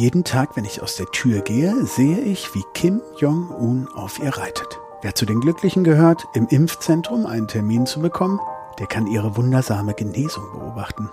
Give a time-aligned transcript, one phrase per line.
[0.00, 4.34] Jeden Tag, wenn ich aus der Tür gehe, sehe ich, wie Kim Jong-un auf ihr
[4.34, 4.80] reitet.
[5.02, 8.40] Wer zu den Glücklichen gehört, im Impfzentrum einen Termin zu bekommen,
[8.78, 11.10] der kann ihre wundersame Genesung beobachten.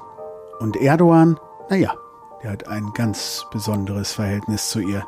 [0.61, 1.37] Und Erdogan,
[1.69, 1.95] naja,
[2.41, 5.04] der hat ein ganz besonderes Verhältnis zu ihr.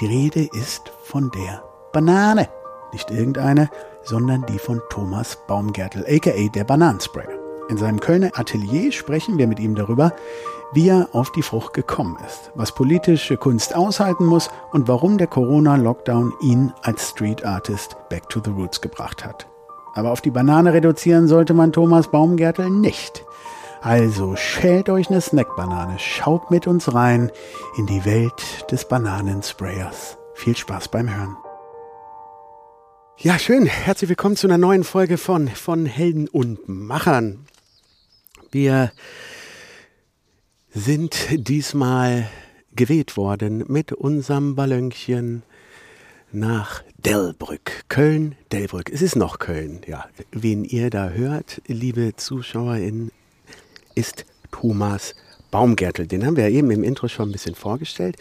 [0.00, 2.48] Die Rede ist von der Banane.
[2.94, 3.68] Nicht irgendeine,
[4.04, 7.41] sondern die von Thomas Baumgärtel, aka der Bananensprayer.
[7.72, 10.12] In seinem Kölner Atelier sprechen wir mit ihm darüber,
[10.74, 15.26] wie er auf die Frucht gekommen ist, was politische Kunst aushalten muss und warum der
[15.26, 19.48] Corona-Lockdown ihn als Street Artist back to the roots gebracht hat.
[19.94, 23.24] Aber auf die Banane reduzieren sollte man Thomas Baumgärtel nicht.
[23.80, 27.32] Also schält euch eine Snackbanane, schaut mit uns rein
[27.78, 30.18] in die Welt des Bananensprayers.
[30.34, 31.38] Viel Spaß beim Hören.
[33.16, 33.64] Ja, schön.
[33.64, 37.46] Herzlich willkommen zu einer neuen Folge von, von Helden und Machern.
[38.52, 38.92] Wir
[40.74, 42.28] sind diesmal
[42.76, 45.42] geweht worden mit unserem Ballönchen
[46.32, 47.84] nach Delbrück.
[47.88, 48.92] Köln, Delbrück.
[48.92, 50.04] Es ist noch Köln, ja.
[50.32, 53.10] Wen ihr da hört, liebe ZuschauerInnen,
[53.94, 55.14] ist Thomas
[55.50, 56.06] Baumgärtel.
[56.06, 58.16] Den haben wir ja eben im Intro schon ein bisschen vorgestellt.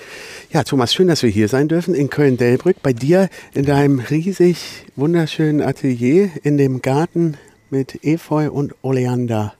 [0.53, 2.81] Ja, Thomas, schön, dass wir hier sein dürfen in Köln-Delbrück.
[2.81, 7.35] Bei dir in deinem riesig wunderschönen Atelier in dem Garten
[7.69, 9.55] mit Efeu und Oleander.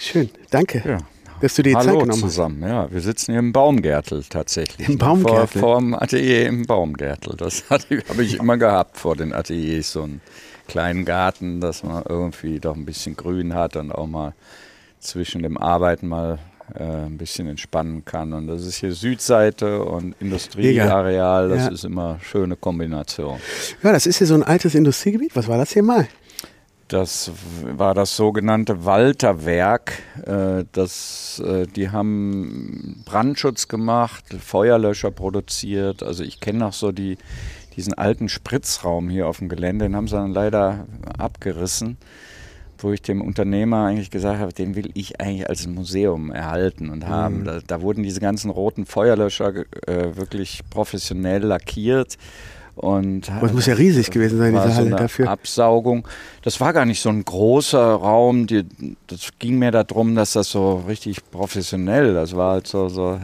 [0.00, 0.82] Schön, danke.
[0.86, 0.98] Ja.
[1.42, 2.90] Dass du dir Hallo Zeit genommen zusammen, ja.
[2.90, 4.88] Wir sitzen hier im Baumgärtel tatsächlich.
[4.88, 5.60] Im Baumgärtel?
[5.60, 7.36] Vor, vor dem Atelier im Baumgärtel.
[7.36, 10.22] Das habe ich immer gehabt vor den Ateliers, so einen
[10.68, 14.32] kleinen Garten, dass man irgendwie doch ein bisschen Grün hat und auch mal
[15.00, 16.38] zwischen dem Arbeiten mal
[16.74, 18.32] äh, ein bisschen entspannen kann.
[18.32, 21.68] Und das ist hier Südseite und Industrieareal, das ja.
[21.68, 23.38] ist immer eine schöne Kombination.
[23.82, 25.36] Ja, das ist hier so ein altes Industriegebiet.
[25.36, 26.08] Was war das hier mal?
[26.90, 27.30] Das
[27.62, 30.02] war das sogenannte Walterwerk.
[30.26, 36.02] Äh, das, äh, die haben Brandschutz gemacht, Feuerlöscher produziert.
[36.02, 37.16] Also ich kenne noch so die,
[37.76, 41.96] diesen alten Spritzraum hier auf dem Gelände, den haben sie dann leider abgerissen
[42.82, 47.06] wo ich dem Unternehmer eigentlich gesagt habe, den will ich eigentlich als Museum erhalten und
[47.06, 47.40] haben.
[47.40, 47.44] Mhm.
[47.44, 52.16] Da, da, wurden diese ganzen roten Feuerlöscher äh, wirklich professionell lackiert
[52.74, 55.28] und das muss ja riesig gewesen sein, diese Halle so dafür.
[55.28, 56.06] Absaugung.
[56.42, 58.46] Das war gar nicht so ein großer Raum.
[58.46, 58.64] Die,
[59.06, 63.20] das ging mir darum, dass das so richtig professionell, das war halt so, so,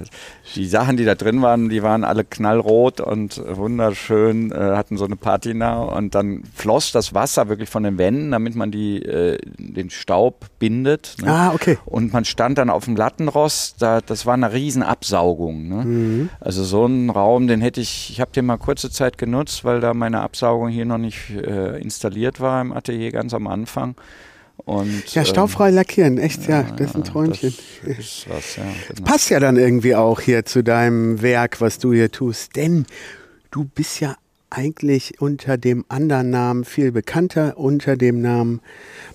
[0.54, 5.04] die Sachen, die da drin waren, die waren alle knallrot und wunderschön, äh, hatten so
[5.04, 9.38] eine Patina und dann floss das Wasser wirklich von den Wänden, damit man die, äh,
[9.58, 11.16] den Staub bindet.
[11.22, 11.30] Ne?
[11.32, 11.78] Ah, okay.
[11.86, 15.68] Und man stand dann auf dem Lattenrost, da, das war eine riesen Absaugung.
[15.68, 15.84] Ne?
[15.84, 16.28] Mhm.
[16.40, 19.64] Also so einen Raum, den hätte ich, ich habe den mal kurze Zeit genutzt, benutzt,
[19.64, 23.94] weil da meine Absaugung hier noch nicht äh, installiert war im Atelier ganz am Anfang.
[24.56, 27.54] Und, ja, staubfrei ähm, lackieren, echt, ja, das ist ein Träumchen.
[27.84, 29.04] Das was, ja, genau.
[29.04, 32.86] passt ja dann irgendwie auch hier zu deinem Werk, was du hier tust, denn
[33.50, 34.16] du bist ja
[34.48, 38.60] eigentlich unter dem anderen Namen viel bekannter, unter dem Namen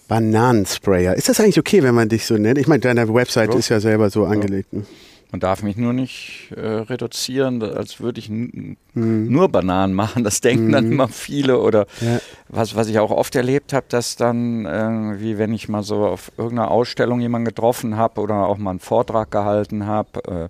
[0.07, 1.15] Bananensprayer.
[1.15, 2.59] Ist das eigentlich okay, wenn man dich so nennt?
[2.59, 3.57] Ich meine, deine Website ja.
[3.57, 4.29] ist ja selber so ja.
[4.29, 4.71] angelegt.
[4.71, 4.85] Ne?
[5.31, 8.77] Man darf mich nur nicht äh, reduzieren, als würde ich mhm.
[8.93, 10.25] nur Bananen machen.
[10.25, 10.71] Das denken mhm.
[10.71, 11.59] dann immer viele.
[11.59, 12.19] Oder ja.
[12.49, 16.05] was, was ich auch oft erlebt habe, dass dann, äh, wie wenn ich mal so
[16.05, 20.49] auf irgendeiner Ausstellung jemanden getroffen habe oder auch mal einen Vortrag gehalten habe,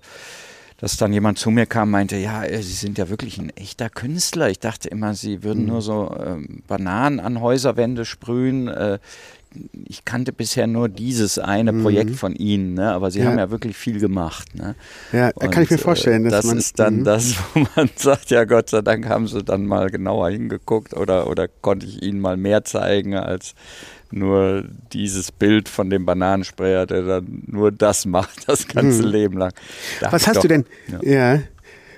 [0.78, 3.50] dass dann jemand zu mir kam und meinte, ja, äh, Sie sind ja wirklich ein
[3.50, 4.50] echter Künstler.
[4.50, 5.68] Ich dachte immer, Sie würden mhm.
[5.68, 8.66] nur so ähm, Bananen an Häuserwände sprühen.
[8.66, 8.98] Äh,
[9.72, 11.82] ich kannte bisher nur dieses eine mhm.
[11.82, 12.92] Projekt von Ihnen, ne?
[12.92, 13.26] aber Sie ja.
[13.26, 14.54] haben ja wirklich viel gemacht.
[14.54, 14.74] Ne?
[15.12, 16.24] Ja, Und, kann ich mir vorstellen.
[16.24, 17.04] das man, ist dann mhm.
[17.04, 21.28] das, wo man sagt, ja Gott sei Dank haben Sie dann mal genauer hingeguckt oder,
[21.28, 23.54] oder konnte ich Ihnen mal mehr zeigen als
[24.12, 29.08] nur dieses Bild von dem Bananensprayer, der dann nur das macht, das ganze mhm.
[29.08, 29.52] Leben lang.
[30.00, 30.64] Da Was hast doch, du denn?
[31.02, 31.34] Ja.
[31.34, 31.42] ja.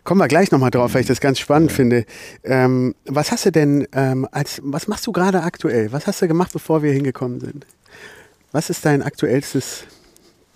[0.04, 1.76] Kommen wir gleich nochmal drauf, weil ich das ganz spannend ja.
[1.76, 2.06] finde.
[2.44, 5.92] Ähm, was hast du denn ähm, als, was machst du gerade aktuell?
[5.92, 7.66] Was hast du gemacht, bevor wir hingekommen sind?
[8.52, 9.84] Was ist dein aktuellstes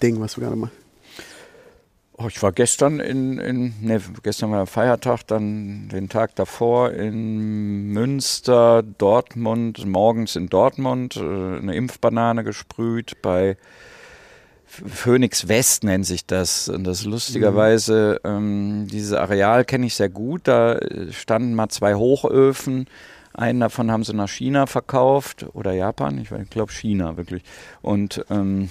[0.03, 0.75] Ding, was du gerade machst?
[2.21, 6.91] Oh, ich war gestern in, in ne, gestern war der Feiertag, dann den Tag davor
[6.91, 13.57] in Münster, Dortmund, morgens in Dortmund, äh, eine Impfbanane gesprüht bei
[14.69, 16.69] Phoenix West nennt sich das.
[16.69, 18.31] Und das lustigerweise, mhm.
[18.31, 20.43] ähm, dieses Areal kenne ich sehr gut.
[20.45, 20.79] Da
[21.11, 22.87] standen mal zwei Hochöfen.
[23.33, 27.43] Einen davon haben sie nach China verkauft oder Japan, ich glaube China wirklich.
[27.83, 28.69] Und ähm,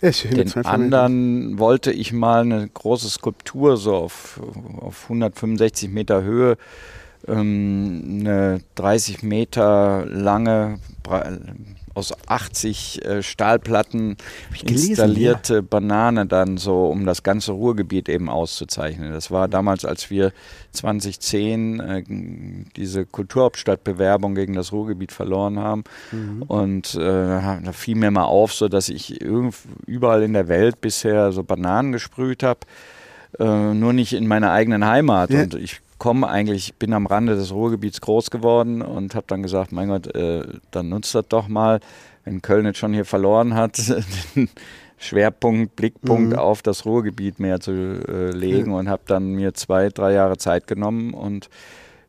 [0.00, 4.40] ja, den anderen wollte ich mal eine große Skulptur so auf,
[4.80, 6.56] auf 165 Meter Höhe,
[7.28, 10.80] ähm, eine 30 Meter lange
[11.94, 14.16] aus 80 äh, Stahlplatten
[14.62, 15.60] installierte gelesen, ja.
[15.68, 19.12] Banane dann so, um das ganze Ruhrgebiet eben auszuzeichnen.
[19.12, 20.32] Das war damals, als wir
[20.72, 22.02] 2010 äh,
[22.76, 25.84] diese Kulturhauptstadtbewerbung gegen das Ruhrgebiet verloren haben.
[26.12, 26.42] Mhm.
[26.42, 31.32] Und äh, da fiel mir mal auf, so dass ich überall in der Welt bisher
[31.32, 32.60] so Bananen gesprüht habe.
[33.38, 35.30] Äh, nur nicht in meiner eigenen Heimat.
[35.30, 35.42] Ja.
[35.42, 39.70] Und ich komme eigentlich, bin am Rande des Ruhrgebiets groß geworden und habe dann gesagt,
[39.70, 41.78] mein Gott, äh, dann nutzt das doch mal,
[42.24, 43.78] wenn Köln jetzt schon hier verloren hat,
[44.34, 44.48] den
[44.96, 46.38] Schwerpunkt, Blickpunkt mhm.
[46.38, 48.78] auf das Ruhrgebiet mehr zu äh, legen ja.
[48.78, 51.50] und habe dann mir zwei, drei Jahre Zeit genommen und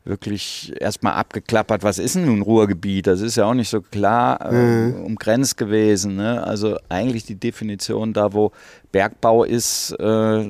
[0.04, 3.06] wirklich erstmal abgeklappert, was ist denn nun Ruhrgebiet?
[3.06, 5.04] Das ist ja auch nicht so klar äh, mhm.
[5.04, 6.16] umgrenzt gewesen.
[6.16, 6.42] Ne?
[6.42, 8.52] Also eigentlich die Definition da, wo
[8.90, 10.44] Bergbau ist, äh,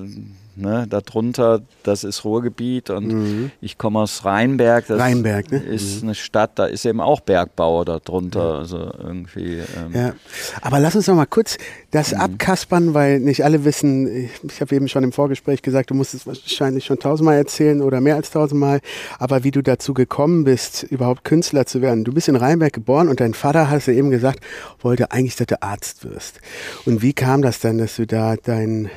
[0.54, 3.50] Ne, darunter, das ist Ruhrgebiet und mhm.
[3.62, 4.86] ich komme aus Rheinberg.
[4.86, 5.58] Das Rheinberg, ne?
[5.58, 6.08] ist mhm.
[6.08, 8.52] eine Stadt, da ist eben auch Bergbau darunter.
[8.52, 8.58] Ja.
[8.58, 9.60] Also irgendwie.
[9.60, 10.14] Ähm ja.
[10.60, 11.56] Aber lass uns noch mal kurz
[11.90, 12.20] das mhm.
[12.20, 16.26] abkaspern, weil nicht alle wissen, ich habe eben schon im Vorgespräch gesagt, du musst es
[16.26, 18.80] wahrscheinlich schon tausendmal erzählen oder mehr als tausendmal,
[19.18, 22.04] aber wie du dazu gekommen bist, überhaupt Künstler zu werden.
[22.04, 24.40] Du bist in Rheinberg geboren und dein Vater, hast du eben gesagt,
[24.80, 26.40] wollte eigentlich, dass du Arzt wirst.
[26.84, 28.90] Und wie kam das dann, dass du da dein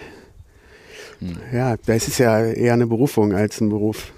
[1.19, 1.37] hm.
[1.53, 4.13] Ja, das ist ja eher eine Berufung als ein Beruf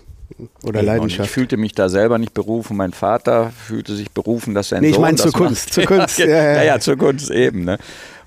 [0.64, 1.30] oder nee, Leidenschaft.
[1.30, 2.78] ich fühlte mich da selber nicht berufen.
[2.78, 6.20] Mein Vater fühlte sich berufen, dass er nee, ich meine zur Kunst, zur Kunst.
[6.20, 7.64] ja, ja, ja, ja, zur Kunst eben.
[7.64, 7.78] Ne?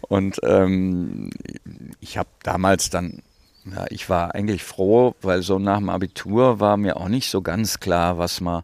[0.02, 1.30] Und ähm,
[2.00, 3.22] ich habe damals dann,
[3.64, 7.42] ja, ich war eigentlich froh, weil so nach dem Abitur war mir auch nicht so
[7.42, 8.62] ganz klar, was man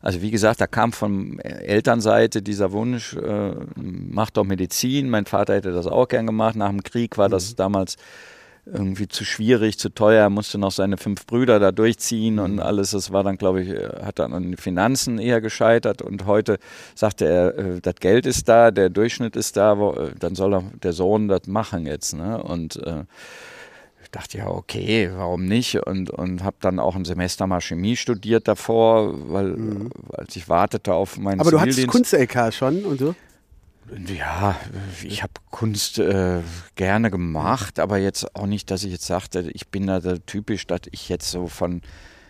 [0.00, 5.10] also wie gesagt, da kam von Elternseite dieser Wunsch, äh, mach doch Medizin.
[5.10, 6.54] Mein Vater hätte das auch gern gemacht.
[6.54, 7.56] Nach dem Krieg war das mhm.
[7.56, 7.96] damals
[8.72, 12.60] irgendwie zu schwierig, zu teuer, er musste noch seine fünf Brüder da durchziehen und mhm.
[12.60, 12.90] alles.
[12.92, 16.58] Das war dann, glaube ich, äh, hat dann an den Finanzen eher gescheitert und heute
[16.94, 20.62] sagte er, äh, das Geld ist da, der Durchschnitt ist da, wo, äh, dann soll
[20.82, 22.14] der Sohn das machen jetzt.
[22.14, 22.42] Ne?
[22.42, 23.04] Und äh,
[24.02, 25.86] ich dachte ja, okay, warum nicht?
[25.86, 29.90] Und, und habe dann auch ein Semester mal Chemie studiert davor, weil mhm.
[30.12, 33.14] als ich wartete auf meinen Aber du hattest Kunst-LK schon und so?
[34.06, 34.56] Ja,
[35.02, 36.40] ich habe Kunst äh,
[36.76, 40.82] gerne gemacht, aber jetzt auch nicht, dass ich jetzt sagte, ich bin da typisch, dass
[40.90, 41.80] ich jetzt so von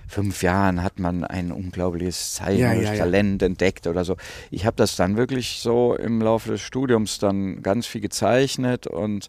[0.06, 3.04] fünf Jahren hat man ein unglaubliches zeichnerisches ja, ja, ja.
[3.04, 4.16] Talent entdeckt oder so.
[4.50, 9.28] Ich habe das dann wirklich so im Laufe des Studiums dann ganz viel gezeichnet und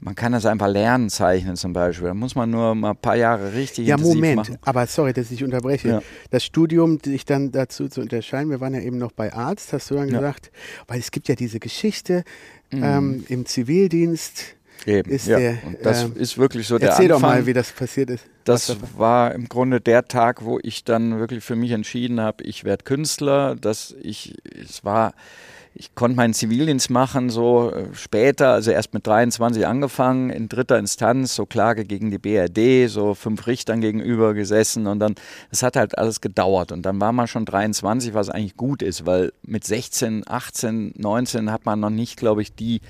[0.00, 2.08] man kann das einfach lernen, zeichnen zum Beispiel.
[2.08, 4.58] Da muss man nur mal ein paar Jahre richtig Ja, Moment, machen.
[4.62, 5.88] aber sorry, dass ich unterbreche.
[5.88, 6.02] Ja.
[6.30, 9.90] Das Studium, sich dann dazu zu unterscheiden, wir waren ja eben noch bei Arzt, hast
[9.90, 10.18] du dann ja.
[10.18, 10.50] gesagt,
[10.86, 12.24] weil es gibt ja diese Geschichte
[12.70, 12.82] mhm.
[12.82, 14.56] ähm, im Zivildienst.
[14.86, 15.38] Eben, ist ja.
[15.38, 17.30] Der, und das ähm, ist wirklich so der Erzähl Anfang.
[17.30, 18.26] doch mal, wie das passiert ist.
[18.44, 22.64] Das war im Grunde der Tag, wo ich dann wirklich für mich entschieden habe, ich
[22.64, 25.14] werde Künstler, dass ich, es war,
[25.76, 30.78] ich konnte meinen Zivildienst machen, so äh, später, also erst mit 23 angefangen, in dritter
[30.78, 35.16] Instanz, so Klage gegen die BRD, so fünf Richtern gegenüber gesessen und dann,
[35.50, 39.04] das hat halt alles gedauert und dann war man schon 23, was eigentlich gut ist,
[39.04, 42.80] weil mit 16, 18, 19 hat man noch nicht, glaube ich, die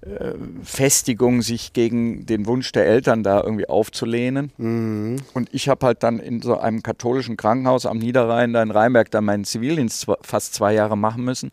[0.00, 4.52] äh, Festigung, sich gegen den Wunsch der Eltern da irgendwie aufzulehnen.
[4.56, 5.16] Mhm.
[5.34, 9.10] Und ich habe halt dann in so einem katholischen Krankenhaus am Niederrhein, da in Rheinberg,
[9.10, 11.50] dann meinen Zivildienst fast zwei Jahre machen müssen.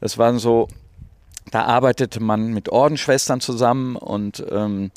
[0.00, 0.68] Das waren so,
[1.50, 4.90] da arbeitete man mit Ordensschwestern zusammen und ähm,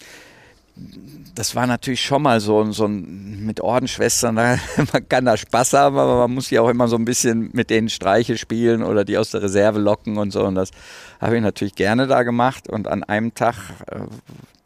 [1.36, 4.36] das war natürlich schon mal so, so ein, mit Ordensschwestern,
[4.94, 7.70] man kann da Spaß haben, aber man muss ja auch immer so ein bisschen mit
[7.70, 10.44] denen Streiche spielen oder die aus der Reserve locken und so.
[10.44, 10.72] Und das
[11.20, 12.68] habe ich natürlich gerne da gemacht.
[12.70, 13.56] Und an einem Tag,
[13.88, 14.00] äh,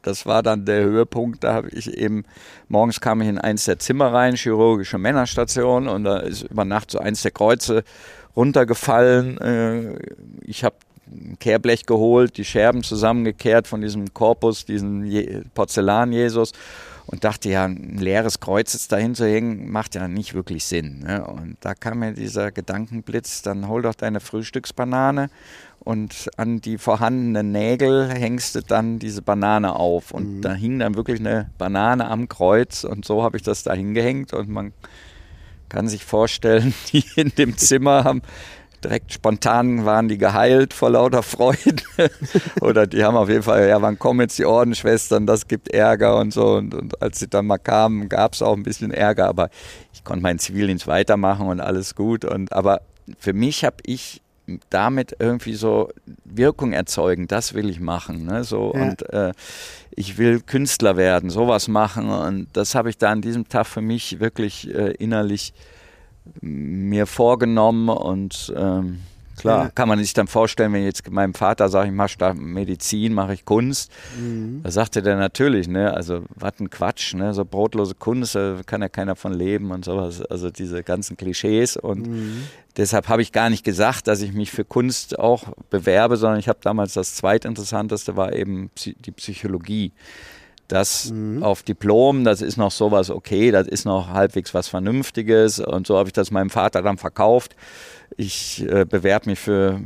[0.04, 2.26] das war dann der Höhepunkt, da habe ich eben,
[2.68, 6.92] morgens kam ich in eins der Zimmer rein, chirurgische Männerstation, und da ist über Nacht
[6.92, 7.84] so eins der Kreuze
[8.36, 9.38] runtergefallen.
[9.40, 9.98] Äh,
[10.46, 10.76] ich habe
[11.08, 15.06] ein Kehrblech geholt, die Scherben zusammengekehrt von diesem Korpus, diesem
[15.54, 16.54] Porzellan-Jesus
[17.06, 21.00] und dachte ja, ein leeres Kreuz jetzt dahin zu hängen, macht ja nicht wirklich Sinn.
[21.00, 21.26] Ne?
[21.26, 25.30] Und da kam mir dieser Gedankenblitz, dann hol doch deine Frühstücksbanane
[25.80, 30.12] und an die vorhandenen Nägel hängst du dann diese Banane auf.
[30.12, 30.42] Und mhm.
[30.42, 34.34] da hing dann wirklich eine Banane am Kreuz und so habe ich das da hingehängt
[34.34, 34.74] und man
[35.68, 38.22] kann sich vorstellen, die in dem Zimmer haben
[38.84, 41.84] direkt spontan waren die geheilt vor lauter Freude.
[42.62, 46.18] Oder die haben auf jeden Fall, ja, wann kommen jetzt die Ordensschwestern, das gibt Ärger
[46.20, 46.56] und so.
[46.56, 49.50] Und, und als sie dann mal kamen, gab es auch ein bisschen Ärger, aber
[49.94, 52.25] ich konnte meinen Zivildienst weitermachen und alles gut.
[52.25, 52.82] Und aber
[53.20, 54.22] für mich habe ich
[54.70, 55.90] damit irgendwie so
[56.25, 58.25] Wirkung erzeugen, das will ich machen.
[58.25, 58.44] Ne?
[58.44, 58.82] So, ja.
[58.82, 59.32] Und äh,
[59.92, 62.10] ich will Künstler werden, sowas machen.
[62.10, 65.54] Und das habe ich da an diesem Tag für mich wirklich äh, innerlich
[66.42, 69.00] mir vorgenommen und ähm,
[69.38, 69.65] klar.
[69.65, 69.70] Ja.
[69.72, 73.13] Kann man sich dann vorstellen, wenn ich jetzt meinem Vater sage, ich mache da Medizin,
[73.13, 74.62] mache ich Kunst, Mhm.
[74.63, 78.82] da sagte der natürlich, ne, also was ein Quatsch, ne, so brotlose Kunst, da kann
[78.82, 82.44] ja keiner von leben und sowas, also diese ganzen Klischees und Mhm.
[82.77, 86.48] deshalb habe ich gar nicht gesagt, dass ich mich für Kunst auch bewerbe, sondern ich
[86.48, 89.92] habe damals das zweitinteressanteste war eben die Psychologie.
[90.74, 91.44] Das Mhm.
[91.44, 95.98] auf Diplom, das ist noch sowas okay, das ist noch halbwegs was Vernünftiges und so
[95.98, 97.56] habe ich das meinem Vater dann verkauft.
[98.18, 99.80] Ich äh, bewerbe mich für.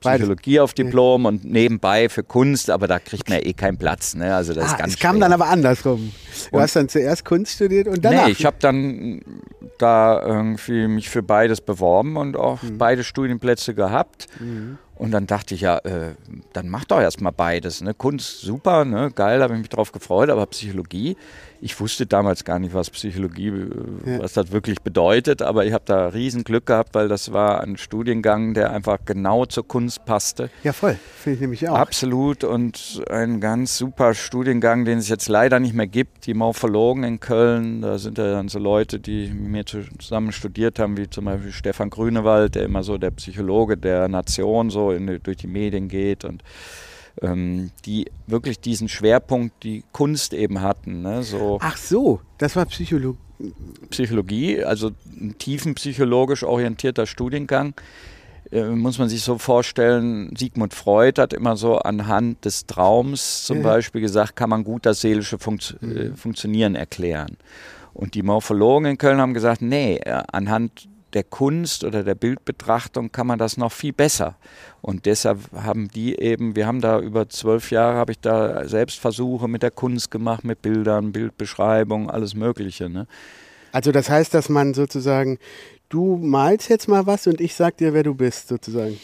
[0.00, 4.16] Psychologie auf Diplom und nebenbei für Kunst, aber da kriegt man ja eh keinen Platz.
[4.16, 4.34] Ne?
[4.34, 5.20] Also das ist Ah, ganz es kam schwer.
[5.28, 6.10] dann aber andersrum.
[6.50, 8.26] Du Und- hast dann zuerst Kunst studiert und danach.
[8.26, 9.20] Nee, ich habe dann
[9.78, 12.78] da irgendwie mich für beides beworben und auch Mhm.
[12.78, 14.26] beide Studienplätze gehabt.
[15.02, 16.14] Und dann dachte ich, ja, äh,
[16.52, 17.80] dann mach doch erstmal beides.
[17.82, 17.92] Ne?
[17.92, 19.10] Kunst, super, ne?
[19.14, 21.16] geil, habe ich mich drauf gefreut, aber Psychologie,
[21.60, 24.18] ich wusste damals gar nicht, was Psychologie, äh, Ja.
[24.20, 27.76] was das wirklich bedeutet, aber ich habe da riesen Glück gehabt, weil das war ein
[27.76, 30.50] Studiengang, der einfach genau zur Kunst passte.
[30.62, 30.96] ja, voll.
[31.18, 31.76] Finde ich nämlich auch.
[31.76, 36.26] Absolut und ein ganz super Studiengang, den es jetzt leider nicht mehr gibt.
[36.26, 40.78] Die Morphologen in Köln, da sind ja dann so Leute, die mit mir zusammen studiert
[40.78, 45.20] haben, wie zum Beispiel Stefan Grünewald, der immer so der Psychologe der Nation so in,
[45.22, 46.42] durch die Medien geht und
[47.20, 51.02] ähm, die wirklich diesen Schwerpunkt, die Kunst eben hatten.
[51.02, 51.22] Ne?
[51.22, 53.18] So Ach so, das war Psychologie.
[53.90, 57.74] Psychologie, also ein tiefenpsychologisch orientierter Studiengang.
[58.50, 63.58] Äh, muss man sich so vorstellen, Sigmund Freud hat immer so anhand des Traums zum
[63.58, 63.62] Ja.
[63.64, 67.36] Beispiel gesagt, kann man gut das seelische Funkt äh, Funktionieren erklären.
[67.94, 73.12] Und die Morphologen in Köln haben gesagt, nee, äh, anhand der Kunst oder der Bildbetrachtung
[73.12, 74.36] kann man das noch viel besser.
[74.80, 79.48] Und deshalb haben die eben, wir haben da über zwölf Jahre, habe ich da Selbstversuche
[79.48, 82.88] mit der Kunst gemacht, mit Bildern, Bildbeschreibung, alles Mögliche.
[82.88, 83.06] Ne?
[83.72, 85.38] Also das heißt, dass man sozusagen,
[85.88, 88.98] du malst jetzt mal was und ich sag dir, wer du bist, sozusagen.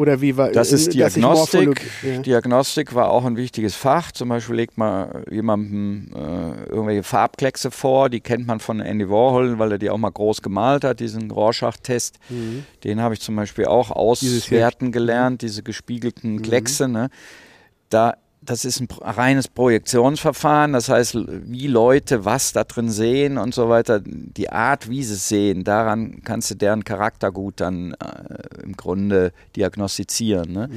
[0.00, 1.82] Oder wie war Das ist ich Diagnostik.
[2.02, 2.22] Ja.
[2.22, 4.12] Diagnostik war auch ein wichtiges Fach.
[4.12, 9.58] Zum Beispiel legt man jemandem äh, irgendwelche Farbkleckse vor, die kennt man von Andy Warhol,
[9.58, 12.18] weil er die auch mal groß gemalt hat, diesen Rorschach-Test.
[12.30, 12.64] Mhm.
[12.82, 16.42] Den habe ich zum Beispiel auch auswerten gelernt, diese gespiegelten Mhm.
[16.42, 16.88] Kleckse.
[16.88, 17.10] Ne?
[17.90, 18.14] Da,
[18.50, 23.68] das ist ein reines Projektionsverfahren, das heißt, wie Leute was da drin sehen und so
[23.68, 28.62] weiter, die Art, wie sie es sehen, daran kannst du deren Charakter gut dann äh,
[28.64, 30.52] im Grunde diagnostizieren.
[30.52, 30.68] Ne?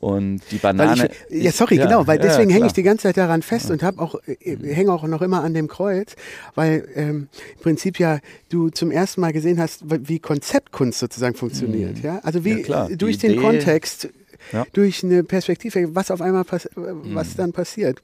[0.00, 1.08] Und die Banane.
[1.30, 2.66] ich, ja, sorry, genau, weil ja, deswegen hänge klar.
[2.68, 5.54] ich die ganze Zeit daran fest und habe auch äh, hänge auch noch immer an
[5.54, 6.16] dem Kreuz,
[6.54, 12.02] weil ähm, im Prinzip ja du zum ersten Mal gesehen hast, wie Konzeptkunst sozusagen funktioniert,
[12.02, 12.20] ja?
[12.22, 12.58] Also wie Mhm.
[12.58, 14.08] Ja, klar, äh, durch die den Idee- Kontext,
[14.52, 14.66] Ja.
[14.72, 18.00] durch eine Perspektive, was auf einmal was dann passiert.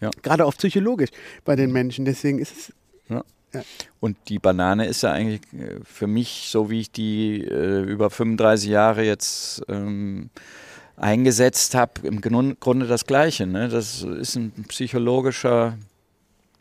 [0.00, 0.10] Ja.
[0.22, 1.10] Gerade auch psychologisch
[1.44, 2.72] bei den Menschen, deswegen ist es
[3.08, 3.24] Ja.
[3.54, 3.62] Ja.
[4.00, 8.10] Und die Banane ist ja eigentlich äh, für mich, so wie ich die äh, über
[8.10, 10.28] 35 Jahre jetzt ähm,
[10.96, 13.46] eingesetzt habe, im Grunde das Gleiche.
[13.46, 13.68] Ne?
[13.68, 15.78] Das ist ein psychologischer,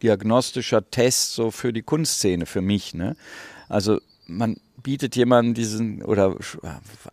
[0.01, 2.93] diagnostischer Test so für die Kunstszene, für mich.
[2.93, 3.17] Ne?
[3.67, 6.59] Also man bietet jemandem diesen, oder sch-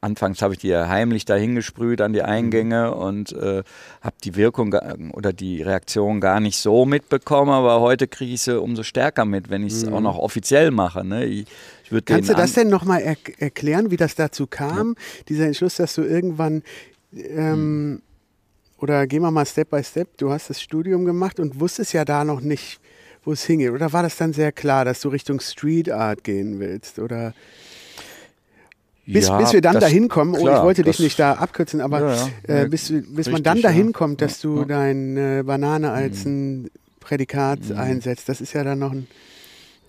[0.01, 3.65] anfangs habe ich die ja heimlich dahin gesprüht an die Eingänge und äh,
[4.01, 4.73] habe die Wirkung
[5.13, 9.51] oder die Reaktion gar nicht so mitbekommen, aber heute kriege ich sie umso stärker mit,
[9.51, 11.05] wenn ich es auch noch offiziell mache.
[11.05, 11.25] Ne?
[11.25, 11.47] Ich,
[11.91, 14.95] ich Kannst du das denn nochmal er erklären, wie das dazu kam?
[15.29, 16.63] Dieser Entschluss, dass du irgendwann,
[17.13, 18.03] ähm,
[18.79, 22.05] oder gehen wir mal Step by Step, du hast das Studium gemacht und wusstest ja
[22.05, 22.79] da noch nicht,
[23.25, 23.71] wo es hingeht.
[23.71, 26.99] Oder war das dann sehr klar, dass du Richtung Street Art gehen willst?
[26.99, 27.35] Oder
[29.07, 31.81] bis, Ja, bis wir dann dahin kommen, oh, ich wollte dich das- nicht da abkürzen,
[31.83, 32.63] aber Ja, ja.
[32.63, 33.63] äh, bis, bis man richtig, dann ja.
[33.63, 37.77] dahin kommt, dass du deine Banane als ein Prädikat Mhm.
[37.79, 39.07] einsetzt, das ist ja dann noch ein.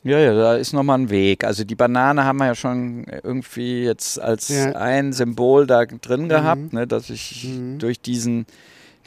[0.03, 1.45] Ja, ja, da ist nochmal ein Weg.
[1.45, 6.73] Also die Banane haben wir ja schon irgendwie jetzt als ein Symbol da drin gehabt,
[6.73, 7.79] ne, dass ich Mhm.
[7.79, 8.45] durch diesen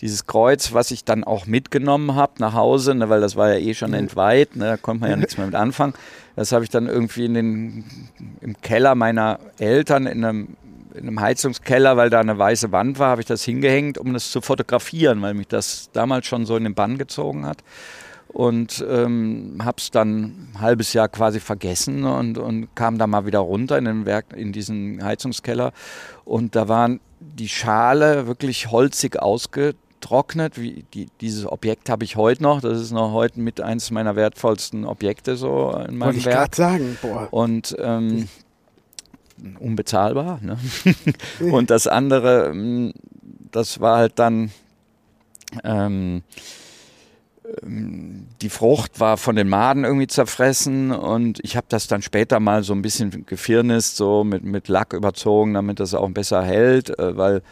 [0.01, 3.59] dieses Kreuz, was ich dann auch mitgenommen habe nach Hause, ne, weil das war ja
[3.59, 5.95] eh schon entweiht, ne, da konnte man ja nichts mehr mit anfangen.
[6.37, 7.85] Das habe ich dann irgendwie in den,
[8.41, 10.57] im Keller meiner Eltern in einem,
[10.95, 14.31] in einem Heizungskeller, weil da eine weiße Wand war, habe ich das hingehängt, um das
[14.31, 17.59] zu fotografieren, weil mich das damals schon so in den Bann gezogen hat.
[18.29, 23.27] Und ähm, habe es dann ein halbes Jahr quasi vergessen und, und kam da mal
[23.27, 25.73] wieder runter in den Werk, in diesen Heizungskeller.
[26.25, 29.21] Und da waren die Schale wirklich holzig
[29.99, 30.61] ausgetrocknet.
[30.61, 32.61] Wie, die, dieses Objekt habe ich heute noch.
[32.61, 36.53] Das ist noch heute mit eines meiner wertvollsten Objekte so in Wollte meinem ich Werk.
[36.53, 37.29] gerade sagen, boah.
[37.31, 38.29] Und ähm,
[39.59, 40.41] unbezahlbar.
[40.43, 40.59] Ne?
[41.51, 42.93] Und das andere, ähm,
[43.53, 44.51] das war halt dann
[45.65, 46.23] ähm,
[47.63, 52.63] die Frucht war von den Maden irgendwie zerfressen und ich habe das dann später mal
[52.63, 57.17] so ein bisschen gefirnist, so mit, mit Lack überzogen, damit das auch besser hält, äh,
[57.17, 57.43] weil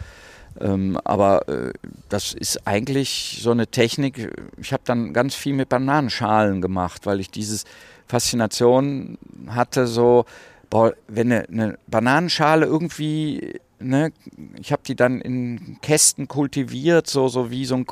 [0.61, 1.73] ähm, aber äh,
[2.09, 4.31] das ist eigentlich so eine Technik.
[4.59, 7.65] Ich habe dann ganz viel mit Bananenschalen gemacht, weil ich dieses
[8.07, 10.25] Faszination hatte, so,
[10.71, 14.11] boah, wenn eine, eine Bananenschale irgendwie Ne,
[14.59, 17.85] ich habe die dann in Kästen kultiviert, so, so wie so ein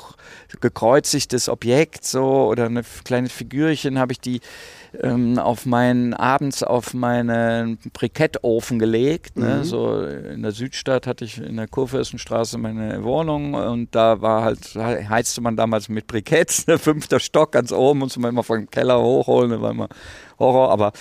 [0.62, 4.40] gekreuzigtes Objekt, so oder ein kleines Figürchen habe ich die
[5.02, 9.36] ähm, auf meinen abends auf meinen Brikettofen gelegt.
[9.38, 9.56] Ne?
[9.56, 9.64] Mhm.
[9.64, 14.74] So in der Südstadt hatte ich in der Kurfürstenstraße meine Wohnung und da war halt
[14.74, 16.78] heizte man damals mit Briketts, ne?
[16.78, 19.88] fünfter Stock ganz oben, musste man immer vom Keller hochholen, das war immer
[20.38, 20.92] Horror, aber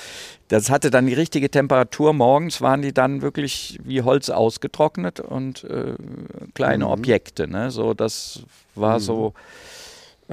[0.47, 2.13] das hatte dann die richtige Temperatur.
[2.13, 5.95] Morgens waren die dann wirklich wie Holz ausgetrocknet und äh,
[6.53, 6.91] kleine mhm.
[6.91, 7.47] Objekte.
[7.47, 7.71] Ne?
[7.71, 8.43] So, das
[8.75, 9.03] war mhm.
[9.03, 9.33] so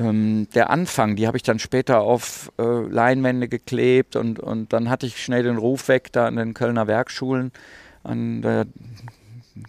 [0.01, 4.89] ähm, der Anfang, die habe ich dann später auf äh, Leinwände geklebt und, und dann
[4.89, 7.53] hatte ich schnell den Ruf weg da an den Kölner Werkschulen,
[8.03, 8.67] an der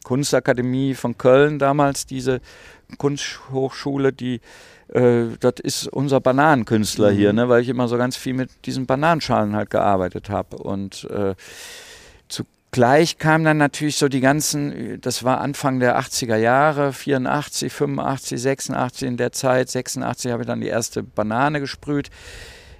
[0.03, 2.39] Kunstakademie von Köln damals, diese
[2.97, 4.39] Kunsthochschule, die
[4.89, 7.15] äh, das ist unser Bananenkünstler mhm.
[7.15, 11.09] hier, ne, weil ich immer so ganz viel mit diesen Bananenschalen halt gearbeitet habe und
[11.09, 11.35] äh,
[12.29, 17.71] zu Gleich kamen dann natürlich so die ganzen, das war Anfang der 80er Jahre, 84,
[17.71, 22.09] 85, 86 in der Zeit, 86 habe ich dann die erste Banane gesprüht.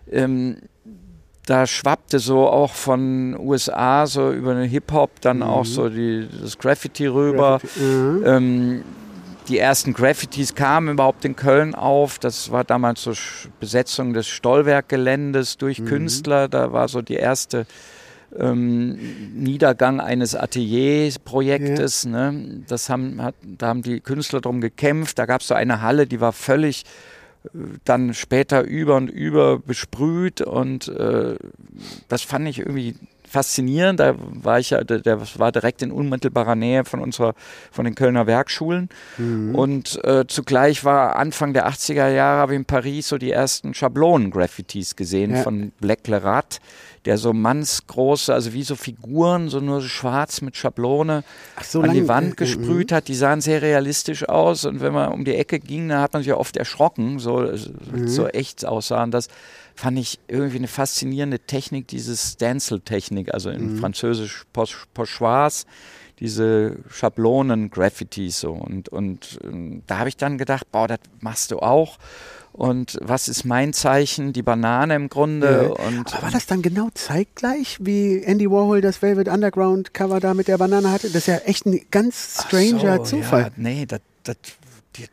[0.10, 0.58] Ähm,
[1.46, 5.44] da schwappte so auch von USA so über den Hip-Hop dann mhm.
[5.44, 7.60] auch so die, das Graffiti rüber.
[7.60, 8.24] Graffiti, mhm.
[8.26, 8.84] ähm,
[9.50, 12.20] die ersten Graffitis kamen überhaupt in Köln auf.
[12.20, 13.12] Das war damals so
[13.60, 15.86] Besetzung des Stollwerkgeländes durch mhm.
[15.86, 16.48] Künstler.
[16.48, 17.66] Da war so die erste
[18.38, 18.98] ähm,
[19.34, 22.04] Niedergang eines Atelierprojektes.
[22.04, 22.32] Ja.
[22.32, 22.64] Ne?
[22.68, 25.20] Das haben, hat, da haben die Künstler drum gekämpft.
[25.20, 26.84] Da gab es so eine Halle, die war völlig
[27.44, 27.50] äh,
[27.84, 31.36] dann später über und über besprüht und äh,
[32.08, 32.96] das fand ich irgendwie
[33.32, 34.00] faszinierend.
[34.00, 37.34] Da war ich ja, der, war direkt in unmittelbarer Nähe von unserer,
[37.72, 38.90] von den Kölner Werkschulen.
[39.18, 39.56] Mhm.
[39.56, 43.74] Und äh, zugleich war Anfang der 80er Jahre habe ich in Paris so die ersten
[43.74, 45.44] Schablonen-Graffitis gesehen ja.
[45.44, 46.60] von Black Lerat
[47.06, 51.24] der so mannsgroße, also wie so Figuren, so nur schwarz mit Schablone
[51.64, 53.08] so, an die Wand äh, gesprüht äh, hat.
[53.08, 56.22] Die sahen sehr realistisch aus und wenn man um die Ecke ging, da hat man
[56.22, 58.08] sich ja oft erschrocken, so, mhm.
[58.08, 59.10] so echt aussahen.
[59.10, 59.30] Das
[59.76, 63.78] fand ich irgendwie eine faszinierende Technik, diese Stencil-Technik, also in mhm.
[63.80, 65.66] Französisch Pochoise
[66.20, 68.52] diese Schablonen-Graffitis so.
[68.52, 71.98] Und, und, und ähm, da habe ich dann gedacht, boah, das machst du auch
[72.54, 75.74] und was ist mein Zeichen, die Banane im Grunde.
[75.78, 75.86] Ja.
[75.88, 80.34] Und Aber war das dann genau zeitgleich, wie Andy Warhol das Velvet Underground Cover da
[80.34, 81.08] mit der Banane hatte?
[81.08, 83.44] Das ist ja echt ein ganz stranger so, Zufall.
[83.44, 84.36] Ja, nee, das, das,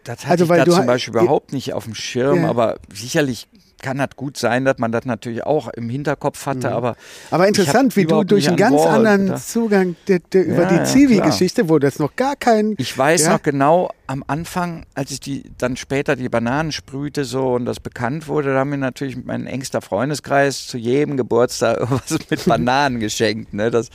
[0.02, 2.50] das hatte also, ich da zum Beispiel überhaupt nicht auf dem Schirm, ja.
[2.50, 3.46] aber sicherlich
[3.82, 6.74] kann das gut sein, dass man das natürlich auch im Hinterkopf hatte, mhm.
[6.74, 6.96] aber.
[7.30, 9.48] Aber interessant, wie du durch einen ganz Wall anderen gedacht.
[9.48, 12.74] Zugang de, de, ja, über die Zivi-Geschichte, wo das noch gar kein.
[12.78, 13.32] Ich weiß ja.
[13.32, 17.80] noch genau, am Anfang, als ich die dann später die Bananen sprühte so und das
[17.80, 23.00] bekannt wurde, da haben mir natürlich mein engster Freundeskreis zu jedem Geburtstag irgendwas mit Bananen
[23.00, 23.52] geschenkt.
[23.54, 23.70] Ne?
[23.70, 23.90] Das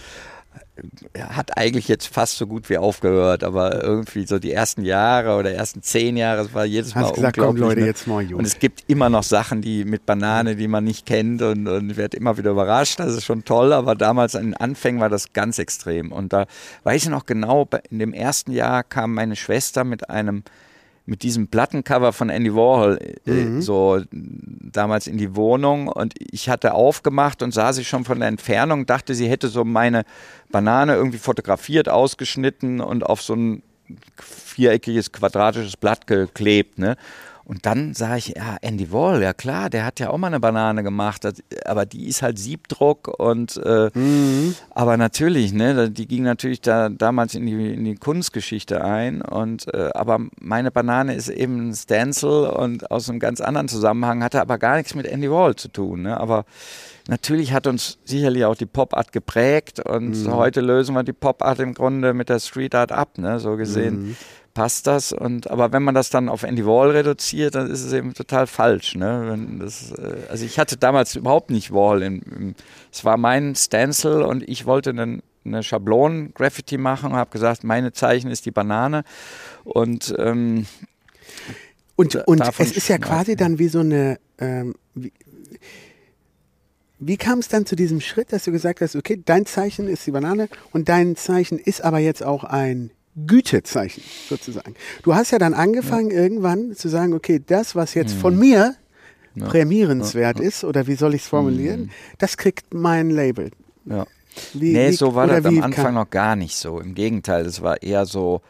[1.19, 5.51] hat eigentlich jetzt fast so gut wie aufgehört, aber irgendwie so die ersten Jahre oder
[5.51, 7.61] ersten zehn Jahre, es war jedes Mal Hast gesagt, unglaublich.
[7.61, 7.85] Komm, Leute, ne?
[7.85, 11.41] jetzt mal und es gibt immer noch Sachen, die mit Banane, die man nicht kennt
[11.43, 12.99] und, und wird immer wieder überrascht.
[12.99, 16.11] Das ist schon toll, aber damals an den Anfängen war das ganz extrem.
[16.11, 16.45] Und da
[16.83, 20.43] weiß ich noch genau, in dem ersten Jahr kam meine Schwester mit einem
[21.05, 23.61] mit diesem Plattencover von Andy Warhol äh, mhm.
[23.61, 28.29] so damals in die Wohnung und ich hatte aufgemacht und sah sie schon von der
[28.29, 30.05] Entfernung, dachte, sie hätte so meine
[30.51, 33.63] Banane irgendwie fotografiert, ausgeschnitten und auf so ein
[34.17, 36.77] viereckiges, quadratisches Blatt geklebt.
[36.79, 36.95] Ne?
[37.45, 40.39] Und dann sah ich, ja, Andy Wall, ja klar, der hat ja auch mal eine
[40.39, 41.27] Banane gemacht,
[41.65, 44.55] aber die ist halt Siebdruck und äh, mhm.
[44.69, 49.73] aber natürlich, ne, die ging natürlich da damals in die, in die Kunstgeschichte ein und
[49.73, 54.39] äh, aber meine Banane ist eben ein Stencil und aus einem ganz anderen Zusammenhang, hatte
[54.39, 56.45] aber gar nichts mit Andy Wall zu tun, ne, aber
[57.09, 60.33] natürlich hat uns sicherlich auch die Pop Art geprägt und mhm.
[60.33, 63.57] heute lösen wir die Pop Art im Grunde mit der Street Art ab, ne, so
[63.57, 64.07] gesehen.
[64.07, 64.17] Mhm
[64.53, 65.11] passt das.
[65.11, 68.47] Und aber wenn man das dann auf Andy Wall reduziert, dann ist es eben total
[68.47, 68.95] falsch.
[68.95, 69.37] Ne?
[69.59, 72.21] Das, äh, also ich hatte damals überhaupt nicht Wall.
[72.91, 77.93] Es war mein Stencil und ich wollte einen, eine Schablonen-Graffiti machen und habe gesagt, meine
[77.93, 79.03] Zeichen ist die Banane.
[79.63, 80.65] Und ähm,
[81.95, 85.11] und, und es ist ja quasi dann wie so eine, ähm, wie,
[86.99, 90.05] wie kam es dann zu diesem Schritt, dass du gesagt hast, okay, dein Zeichen ist
[90.07, 94.75] die Banane und dein Zeichen ist aber jetzt auch ein Gütezeichen sozusagen.
[95.03, 96.17] Du hast ja dann angefangen ja.
[96.17, 98.19] irgendwann zu sagen, okay, das, was jetzt mhm.
[98.19, 98.75] von mir
[99.35, 99.45] Ne?
[99.45, 103.49] prämierenswert ist, oder wie soll ich es formulieren, das kriegt mein Label.
[103.85, 104.05] Ja.
[104.53, 106.79] Wie, nee, wie- so war das am Anfang noch gar nicht so.
[106.79, 108.41] Im Gegenteil, es war eher so,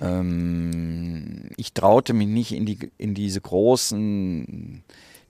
[0.00, 4.82] ähm, ich traute mich nicht in, die, in diese großen,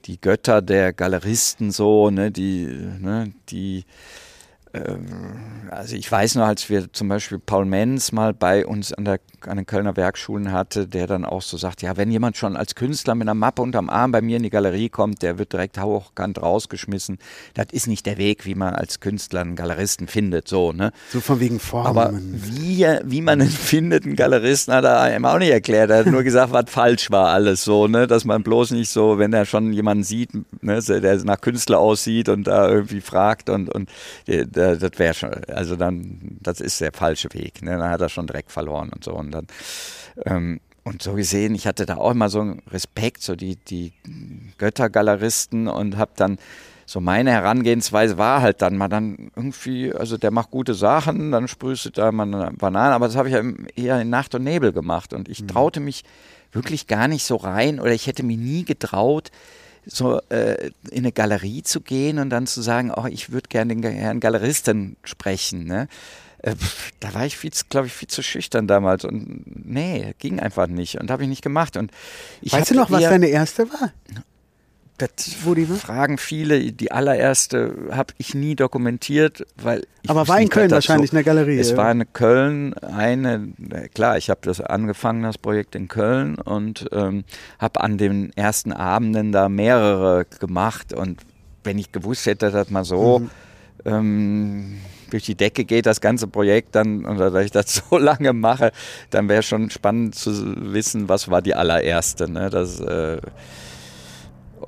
[0.06, 2.64] die Götter der Galeristen so, ne, die,
[2.98, 3.84] ne, die,
[5.70, 9.20] also ich weiß noch, als wir zum Beispiel Paul Menz mal bei uns an, der,
[9.46, 12.74] an den Kölner Werkschulen hatte, der dann auch so sagt, ja, wenn jemand schon als
[12.74, 15.80] Künstler mit einer Mappe unterm Arm bei mir in die Galerie kommt, der wird direkt
[15.80, 17.18] hochkant rausgeschmissen.
[17.54, 20.92] Das ist nicht der Weg, wie man als Künstler einen Galeristen findet, so, ne?
[21.10, 21.86] So von wegen Formen.
[21.86, 25.90] Aber wie, wie man einen findet, einen Galeristen, hat er einem auch nicht erklärt.
[25.90, 28.06] Er hat nur gesagt, was falsch war alles so, ne?
[28.06, 30.30] Dass man bloß nicht so, wenn er schon jemanden sieht,
[30.62, 33.88] ne, der nach Künstler aussieht und da irgendwie fragt und, und
[34.26, 37.62] der- das wäre schon, also dann, das ist der falsche Weg.
[37.62, 37.72] Ne?
[37.78, 39.14] Dann hat er schon direkt verloren und so.
[39.28, 39.46] Und dann,
[40.24, 43.92] ähm, und so gesehen, ich hatte da auch immer so einen Respekt, so die, die
[44.56, 46.38] Göttergaleristen und habe dann
[46.86, 51.46] so meine Herangehensweise war halt dann mal dann irgendwie, also der macht gute Sachen, dann
[51.46, 53.42] sprühst du da mal eine Banane, aber das habe ich ja
[53.76, 56.04] eher in Nacht und Nebel gemacht und ich traute mich
[56.50, 59.30] wirklich gar nicht so rein oder ich hätte mir nie getraut,
[59.84, 63.74] so äh, in eine Galerie zu gehen und dann zu sagen, oh, ich würde gerne
[63.76, 65.88] den Herrn Galeristen sprechen, ne?
[66.42, 66.54] Äh,
[67.00, 67.36] Da war ich
[67.68, 71.42] glaube ich, viel zu schüchtern damals und nee, ging einfach nicht und habe ich nicht
[71.42, 71.90] gemacht und
[72.40, 73.92] ich weißt du noch, was deine erste war?
[74.98, 75.10] das
[75.44, 75.76] Wo die war?
[75.76, 76.72] fragen viele.
[76.72, 81.24] Die allererste habe ich nie dokumentiert, weil ich Aber war in Köln wahrscheinlich so, eine
[81.24, 81.58] Galerie.
[81.58, 81.76] Es ja.
[81.76, 83.52] war in Köln eine,
[83.94, 87.24] klar, ich habe das angefangen, das Projekt in Köln und ähm,
[87.60, 91.20] habe an den ersten Abenden da mehrere gemacht und
[91.62, 93.30] wenn ich gewusst hätte, dass mal so Mhm.
[93.84, 94.78] ähm,
[95.10, 98.72] durch die Decke geht, das ganze Projekt, dann, oder dass ich das so lange mache,
[99.10, 102.30] dann wäre schon spannend zu wissen, was war die allererste.
[102.30, 102.50] Ne?
[102.50, 103.18] Das, äh,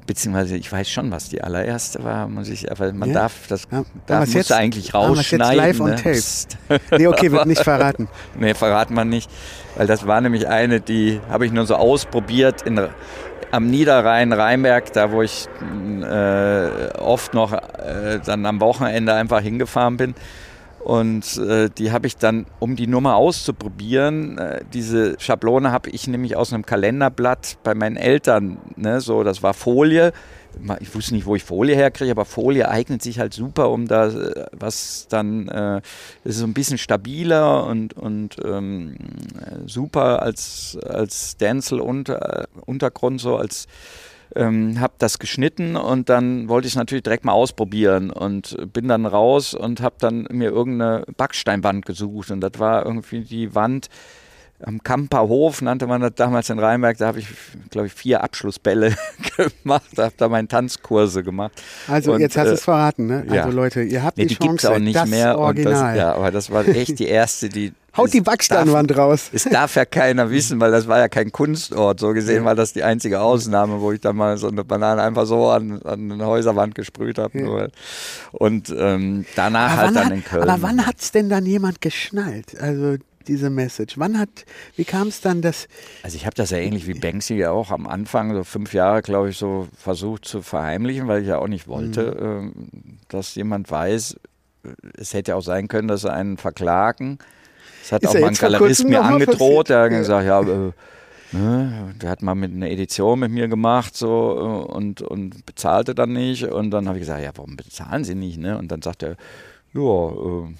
[0.06, 3.14] beziehungsweise ich weiß schon, was die allererste war, muss ich, aber man Ja?
[3.22, 5.56] darf das Ja, darf, muss jetzt- eigentlich wir's jetzt rausschneiden.
[5.56, 5.96] live on ne?
[5.96, 6.10] tape?
[6.12, 6.58] Psst.
[6.96, 8.08] Nee, okay, wird nicht verraten.
[8.38, 9.30] Nee, verrat man nicht.
[9.76, 12.88] Weil das war nämlich eine, die habe ich nur so ausprobiert in,
[13.50, 15.48] am Niederrhein, Rheinberg, da wo ich
[16.02, 20.14] äh, oft noch äh, dann am Wochenende einfach hingefahren bin.
[20.80, 26.08] Und äh, die habe ich dann, um die Nummer auszuprobieren, äh, diese Schablone habe ich
[26.08, 30.12] nämlich aus einem Kalenderblatt bei meinen Eltern, ne, so, das war Folie.
[30.80, 34.08] Ich wusste nicht, wo ich Folie herkriege, aber Folie eignet sich halt super, um da
[34.08, 35.80] äh, was dann, äh,
[36.24, 38.96] ist so ein bisschen stabiler und, und ähm,
[39.40, 43.66] äh, super als, als Stencil unter, Untergrund, so als
[44.36, 48.88] ähm, habe das geschnitten und dann wollte ich es natürlich direkt mal ausprobieren und bin
[48.88, 53.88] dann raus und habe dann mir irgendeine Backsteinwand gesucht und das war irgendwie die Wand
[54.62, 57.26] am Kamperhof, nannte man das damals in Rheinberg, da habe ich,
[57.70, 58.94] glaube ich, vier Abschlussbälle
[59.62, 61.52] gemacht, habe da meine Tanzkurse gemacht.
[61.88, 63.22] Also Und, jetzt hast du äh, es verraten, ne?
[63.22, 63.46] Also ja.
[63.48, 65.38] Leute, ihr habt Nee, die die Chance, auch nicht das mehr.
[65.38, 65.94] Original.
[65.94, 67.72] das, ja, aber das war echt die erste, die.
[67.96, 69.30] Haut die Backsteinwand raus.
[69.32, 71.98] Es darf ja keiner wissen, weil das war ja kein Kunstort.
[71.98, 75.26] So gesehen war das die einzige Ausnahme, wo ich dann mal so eine Banane einfach
[75.26, 77.36] so an, an eine Häuserwand gesprüht habe.
[77.42, 77.68] nur.
[78.30, 80.48] Und ähm, danach Aber halt dann hat- in Köln.
[80.48, 82.60] Aber wann hat es denn dann jemand geschnallt?
[82.60, 82.96] Also
[83.30, 83.96] diese Message.
[83.96, 84.28] Wann hat,
[84.76, 85.68] wie kam es dann, dass,
[86.02, 89.00] Also ich habe das ja ähnlich wie Banksy ja auch am Anfang, so fünf Jahre,
[89.00, 92.52] glaube ich, so versucht zu verheimlichen, weil ich ja auch nicht wollte, ähm,
[93.08, 94.16] dass jemand weiß,
[94.98, 97.18] es hätte auch sein können, dass sie einen verklagen.
[97.82, 100.72] Das hat Ist auch ja mal ein Galerist mir angedroht, der hat gesagt, ja, äh,
[101.32, 105.94] ne, der hat mal mit einer Edition mit mir gemacht so äh, und, und bezahlte
[105.94, 106.44] dann nicht.
[106.44, 108.38] Und dann habe ich gesagt, ja, warum bezahlen Sie nicht?
[108.38, 108.58] Ne?
[108.58, 109.16] Und dann sagt er,
[109.72, 110.54] ja, äh,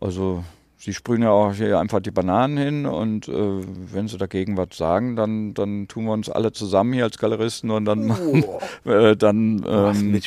[0.00, 0.44] also
[0.84, 4.76] Sie sprühen ja auch hier einfach die Bananen hin und äh, wenn Sie dagegen was
[4.76, 8.10] sagen, dann, dann tun wir uns alle zusammen hier als Galeristen und dann,
[8.84, 10.20] äh, dann, Oh, ähm,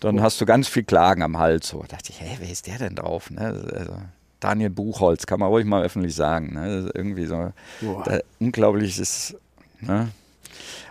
[0.00, 1.68] dann hast du ganz viel Klagen am Hals.
[1.68, 3.30] So da dachte ich, hä, wer ist der denn drauf?
[3.30, 3.62] Ne?
[3.74, 3.92] Also,
[4.40, 6.54] Daniel Buchholz, kann man ruhig mal öffentlich sagen.
[6.54, 6.90] Ne?
[6.94, 8.02] Irgendwie so Boah.
[8.06, 9.36] da, unglaublich ist.
[9.80, 10.08] Ne?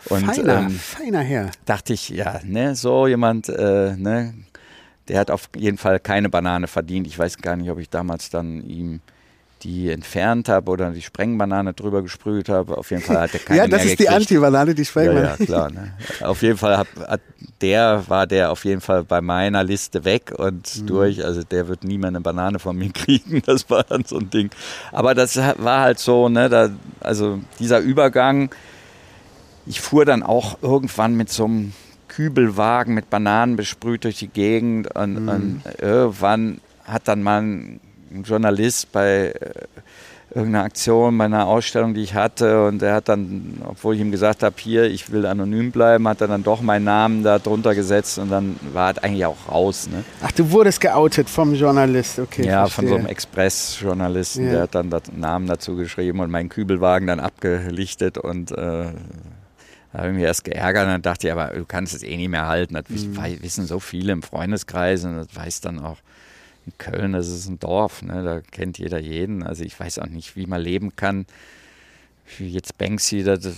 [0.09, 1.51] Und feiner, ähm, feiner Herr.
[1.65, 4.33] dachte ich, ja, ne, so jemand, äh, ne,
[5.07, 7.07] der hat auf jeden Fall keine Banane verdient.
[7.07, 8.99] Ich weiß gar nicht, ob ich damals dann ihm
[9.63, 12.77] die entfernt habe oder die Sprengbanane drüber gesprüht habe.
[12.77, 14.11] Auf jeden Fall hat er keine Ja, das ist die gekriegt.
[14.13, 15.35] Anti-Banane, die Ja, Sprengbanane.
[15.39, 15.71] ja, klar.
[15.71, 15.93] Ne?
[16.21, 17.21] Auf jeden Fall hat, hat
[17.61, 20.85] der war der auf jeden Fall bei meiner Liste weg und Mhm.
[20.85, 21.25] durch.
[21.25, 23.41] Also der wird nie mehr eine Banane von mir kriegen.
[23.47, 24.51] Das war dann so ein Ding.
[24.91, 28.51] Aber das war halt so, ne, da, also dieser Übergang.
[29.65, 31.73] Ich fuhr dann auch irgendwann mit so einem
[32.17, 35.29] Kübelwagen mit Bananen besprüht durch die Gegend und, Mhm.
[35.29, 37.79] und irgendwann hat dann mal ein
[38.23, 39.51] Journalist bei äh,
[40.33, 42.65] irgendeine Aktion bei einer Ausstellung, die ich hatte.
[42.65, 46.21] Und er hat dann, obwohl ich ihm gesagt habe, hier, ich will anonym bleiben, hat
[46.21, 49.87] er dann doch meinen Namen da drunter gesetzt und dann war es eigentlich auch raus.
[49.87, 50.03] Ne?
[50.23, 52.47] Ach, du wurdest geoutet vom Journalist, okay.
[52.47, 52.75] Ja, verstehe.
[52.75, 54.51] von so einem Express-Journalisten, ja.
[54.53, 58.87] der hat dann den Namen dazu geschrieben und meinen Kübelwagen dann abgelichtet und äh,
[59.97, 62.17] da habe ich mich erst geärgert und dann dachte ich, aber du kannst es eh
[62.17, 62.75] nicht mehr halten.
[62.75, 63.17] Das mhm.
[63.41, 65.97] wissen so viele im Freundeskreis und das weiß dann auch
[66.67, 68.21] in Köln, das ist ein Dorf, ne?
[68.21, 69.41] da kennt jeder jeden.
[69.41, 71.25] Also ich weiß auch nicht, wie man leben kann.
[72.37, 73.49] Wie jetzt Banksy, das,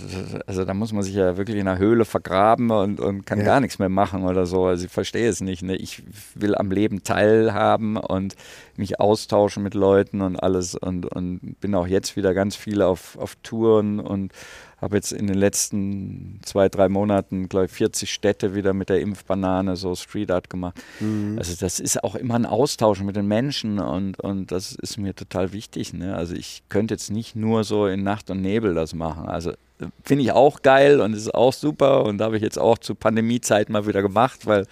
[0.46, 3.44] also da muss man sich ja wirklich in einer Höhle vergraben und, und kann ja.
[3.44, 4.64] gar nichts mehr machen oder so.
[4.64, 5.62] Also ich verstehe es nicht.
[5.62, 5.76] Ne?
[5.76, 6.02] Ich
[6.36, 8.34] will am Leben teilhaben und
[8.76, 13.18] mich austauschen mit Leuten und alles und, und bin auch jetzt wieder ganz viel auf,
[13.18, 14.32] auf Touren und
[14.80, 19.00] habe jetzt in den letzten zwei, drei Monaten, glaube ich, 40 Städte wieder mit der
[19.00, 20.80] Impfbanane so Street Art gemacht.
[21.00, 21.36] Mhm.
[21.38, 25.14] Also das ist auch immer ein Austausch mit den Menschen und, und das ist mir
[25.14, 25.92] total wichtig.
[25.92, 26.16] Ne?
[26.16, 29.28] Also ich könnte jetzt nicht nur so in Nacht und Nebel das machen.
[29.28, 32.78] Also äh, finde ich auch geil und ist auch super und habe ich jetzt auch
[32.78, 34.66] zur Pandemiezeit mal wieder gemacht, weil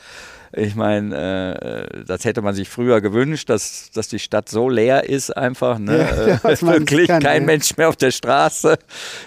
[0.52, 5.08] ich meine, äh, das hätte man sich früher gewünscht, dass, dass die Stadt so leer
[5.08, 5.78] ist einfach.
[5.78, 5.98] Ne?
[5.98, 7.46] Ja, ja, Wirklich kann, kein ja.
[7.46, 8.78] Mensch mehr auf der Straße.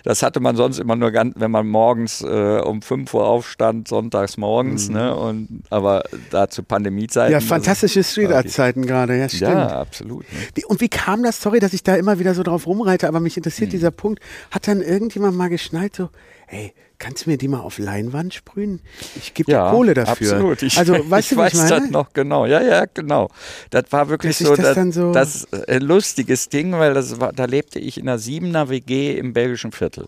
[0.04, 3.88] Das hatte man sonst immer nur, ganz, wenn man morgens äh, um 5 Uhr aufstand,
[3.88, 4.90] sonntags morgens.
[4.90, 4.96] Mhm.
[4.96, 5.16] Ne?
[5.16, 7.32] Und, aber da zu Pandemiezeiten.
[7.32, 9.52] Ja, fantastische Street Art Zeiten gerade, ja, stimmt.
[9.52, 10.26] Ja, absolut.
[10.32, 10.64] Ne?
[10.66, 11.42] Und wie kam das?
[11.42, 13.72] Sorry, dass ich da immer wieder so drauf rumreite, aber mich interessiert mhm.
[13.72, 14.22] dieser Punkt.
[14.50, 16.10] Hat dann irgendjemand mal geschnallt, so,
[16.52, 18.82] hey, kannst du mir die mal auf Leinwand sprühen?
[19.16, 20.34] Ich gebe ja, dir Kohle dafür.
[20.34, 20.62] Absolut.
[20.62, 22.46] Ich, also, weißt ich du, weiß ich das noch genau.
[22.46, 23.30] Ja, ja, genau.
[23.70, 27.46] Das war wirklich so, das, das, so das äh, lustiges Ding, weil das war, da
[27.46, 30.08] lebte ich in einer siebener WG im belgischen Viertel.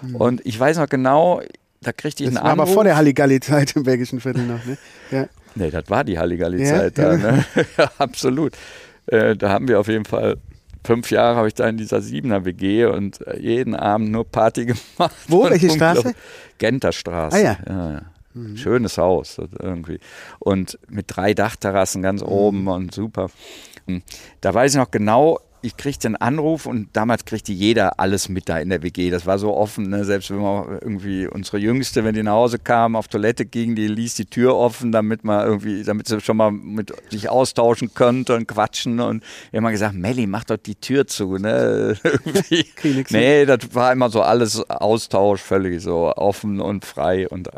[0.00, 0.16] Hm.
[0.16, 1.42] Und ich weiß noch genau,
[1.80, 2.66] da kriegte ich das einen war Anruf.
[2.66, 4.76] aber vor der Halligalli-Zeit im belgischen Viertel noch, ne?
[5.12, 5.28] Ja.
[5.54, 7.32] Nee, das war die Halligalli-Zeit ja, da.
[7.32, 7.44] Ne?
[7.98, 8.54] absolut.
[9.06, 10.38] Äh, da haben wir auf jeden Fall
[10.88, 14.64] fünf Jahre habe ich da in dieser Siebener WG und äh, jeden Abend nur Party
[14.96, 15.14] gemacht.
[15.28, 15.44] Wo?
[15.50, 16.14] Welche Straße?
[16.56, 17.36] Genterstraße.
[17.36, 17.56] Ah ja.
[17.68, 18.02] ja, ja.
[18.32, 18.56] Mhm.
[18.56, 20.00] Schönes Haus irgendwie.
[20.38, 22.28] Und mit drei Dachterrassen ganz mhm.
[22.28, 23.28] oben und super.
[23.86, 24.02] Hm.
[24.40, 28.48] Da weiß ich noch genau, ich kriegte einen Anruf und damals kriegte jeder alles mit
[28.48, 29.10] da in der WG.
[29.10, 30.04] Das war so offen, ne?
[30.04, 33.88] selbst wenn man irgendwie unsere Jüngste, wenn die nach Hause kam, auf Toilette ging, die
[33.88, 38.36] ließ die Tür offen, damit man irgendwie, damit sie schon mal mit sich austauschen könnte
[38.36, 39.00] und quatschen.
[39.00, 41.38] Und wir haben mal gesagt, Melli, mach doch die Tür zu.
[41.38, 41.96] Ne?
[43.10, 47.50] nee, das war immer so alles Austausch, völlig so offen und frei und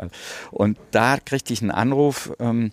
[0.51, 2.31] und da kriegte ich einen Anruf.
[2.39, 2.71] Ähm,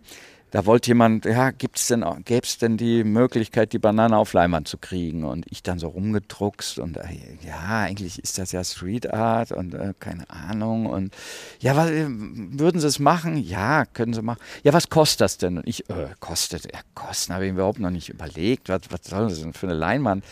[0.51, 4.67] da wollte jemand, ja, gibt's denn, gäbe es denn die Möglichkeit, die Banane auf Leinwand
[4.67, 5.25] zu kriegen?
[5.25, 7.03] Und ich dann so rumgedruckst und äh,
[7.47, 10.87] ja, eigentlich ist das ja Street Art und äh, keine Ahnung.
[10.87, 11.15] Und
[11.61, 13.37] ja, was, äh, würden Sie es machen?
[13.37, 14.41] Ja, können Sie machen.
[14.63, 15.59] Ja, was kostet das denn?
[15.59, 18.69] Und ich, äh, kostet, ja, kosten habe ich überhaupt noch nicht überlegt.
[18.69, 20.25] Was, was soll das denn für eine Leinwand?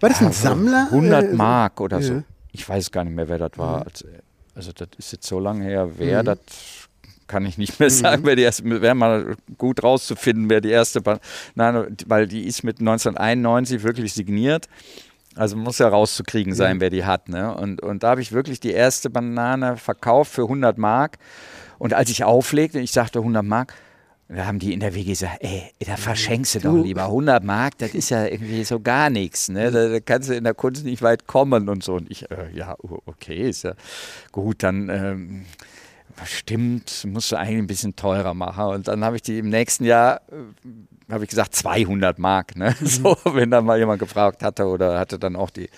[0.00, 0.88] War das ein ja, Sammler?
[0.90, 2.06] 100 äh, Mark oder ja.
[2.06, 2.22] so.
[2.52, 3.80] Ich weiß gar nicht mehr, wer das war.
[3.80, 4.20] Mhm.
[4.54, 6.26] Also, das ist jetzt so lange her, wer mhm.
[6.26, 6.38] das
[7.26, 8.26] kann ich nicht mehr sagen, mhm.
[8.26, 11.02] wer die erste, wäre mal gut rauszufinden, wer die erste,
[11.54, 14.68] nein, weil die ist mit 1991 wirklich signiert.
[15.34, 16.80] Also muss ja rauszukriegen sein, mhm.
[16.80, 17.28] wer die hat.
[17.28, 17.54] Ne?
[17.54, 21.18] Und, und da habe ich wirklich die erste Banane verkauft für 100 Mark.
[21.78, 23.74] Und als ich auflegte, ich sagte 100 Mark,
[24.28, 25.96] da haben die in der WG gesagt, ey, da mhm.
[25.98, 29.50] verschenkst du, du doch lieber 100 Mark, das ist ja irgendwie so gar nichts.
[29.50, 29.70] Ne?
[29.70, 31.94] Da, da, kannst du in der Kunst nicht weit kommen und so.
[31.94, 33.74] Und ich, äh, ja, okay, ist ja
[34.32, 34.88] gut, dann...
[34.88, 35.44] Ähm,
[36.24, 38.64] stimmt, musst du eigentlich ein bisschen teurer machen.
[38.66, 42.56] Und dann habe ich die im nächsten Jahr, äh, habe ich gesagt, 200 Mark.
[42.56, 42.74] Ne?
[42.80, 42.86] Mhm.
[42.86, 45.68] So, wenn dann mal jemand gefragt hatte oder hatte dann auch die,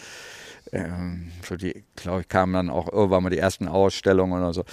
[0.73, 4.65] ähm, so die, glaube ich, kamen dann auch irgendwann mal die ersten Ausstellungen oder so.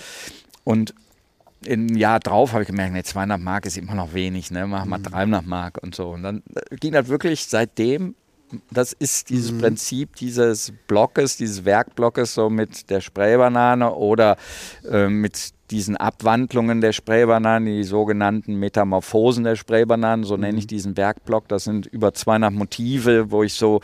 [0.63, 0.93] Und
[1.63, 4.67] im Jahr drauf habe ich gemerkt, nee, 200 Mark ist immer noch wenig, ne?
[4.67, 5.49] Mach mal 300 mhm.
[5.49, 6.09] Mark und so.
[6.09, 8.15] Und dann äh, ging das wirklich seitdem
[8.71, 9.59] das ist dieses mhm.
[9.59, 14.37] Prinzip dieses Blockes, dieses Werkblockes, so mit der Spraybanane oder
[14.89, 20.69] äh, mit diesen Abwandlungen der Spraybanane, die sogenannten Metamorphosen der Spraybananen, so nenne ich mhm.
[20.69, 21.47] diesen Werkblock.
[21.47, 23.81] Das sind über 200 Motive, wo ich so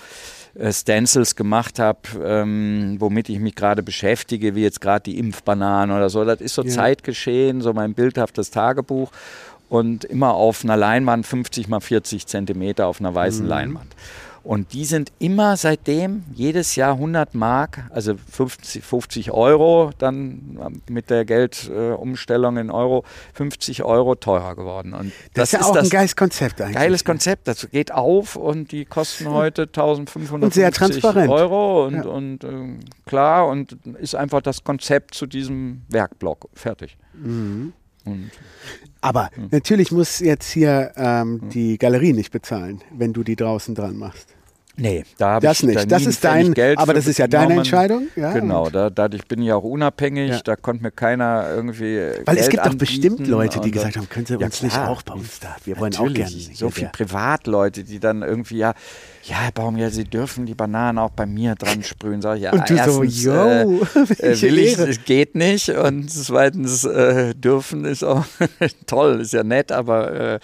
[0.53, 5.95] äh, Stencils gemacht habe, ähm, womit ich mich gerade beschäftige, wie jetzt gerade die Impfbananen
[5.95, 6.23] oder so.
[6.23, 6.69] Das ist so ja.
[6.69, 9.11] Zeitgeschehen, so mein bildhaftes Tagebuch
[9.69, 13.49] und immer auf einer Leinwand, 50 mal 40 Zentimeter auf einer weißen mhm.
[13.49, 13.95] Leinwand.
[14.43, 20.57] Und die sind immer seitdem jedes Jahr 100 Mark, also 50, 50 Euro, dann
[20.89, 24.93] mit der Geldumstellung in Euro 50 Euro teurer geworden.
[24.93, 26.75] Und das, das ist ja auch ein geiles Konzept eigentlich.
[26.75, 31.29] Geiles Konzept, das geht auf und die kosten heute 1550 und sehr transparent.
[31.29, 32.01] Euro und, ja.
[32.03, 32.49] und äh,
[33.05, 36.97] klar und ist einfach das Konzept zu diesem Werkblock fertig.
[37.13, 37.73] Mhm.
[38.05, 38.31] Und,
[39.01, 39.43] Aber ja.
[39.51, 44.27] natürlich muss jetzt hier ähm, die Galerie nicht bezahlen, wenn du die draußen dran machst.
[44.77, 45.79] Nee, da habe das ich nicht.
[45.79, 47.55] da das ist dein, Geld aber das ist ja deine.
[47.55, 48.07] Entscheidung.
[48.15, 50.29] Ja, Genau, und- da, dadurch bin ich auch unabhängig.
[50.31, 50.39] Ja.
[50.43, 51.97] Da konnte mir keiner irgendwie.
[52.25, 54.73] Weil es Geld gibt doch bestimmt Leute, die gesagt haben, können Sie Ja, uns nicht
[54.73, 54.89] klar.
[54.89, 55.55] auch bei uns da?
[55.65, 56.31] Wir wollen auch gerne.
[56.53, 58.73] so viele Privatleute, die dann irgendwie, ja,
[59.23, 62.21] ja, Herr Baum, ja, Sie dürfen die Bananen auch bei mir dran sprühen.
[62.21, 63.61] Sag ich, ja, Und du so, erstens, yo, äh,
[64.33, 65.69] äh, will ich, es geht nicht.
[65.69, 68.25] Und zweitens, äh, dürfen ist auch
[68.87, 70.39] toll, ist ja nett, aber äh,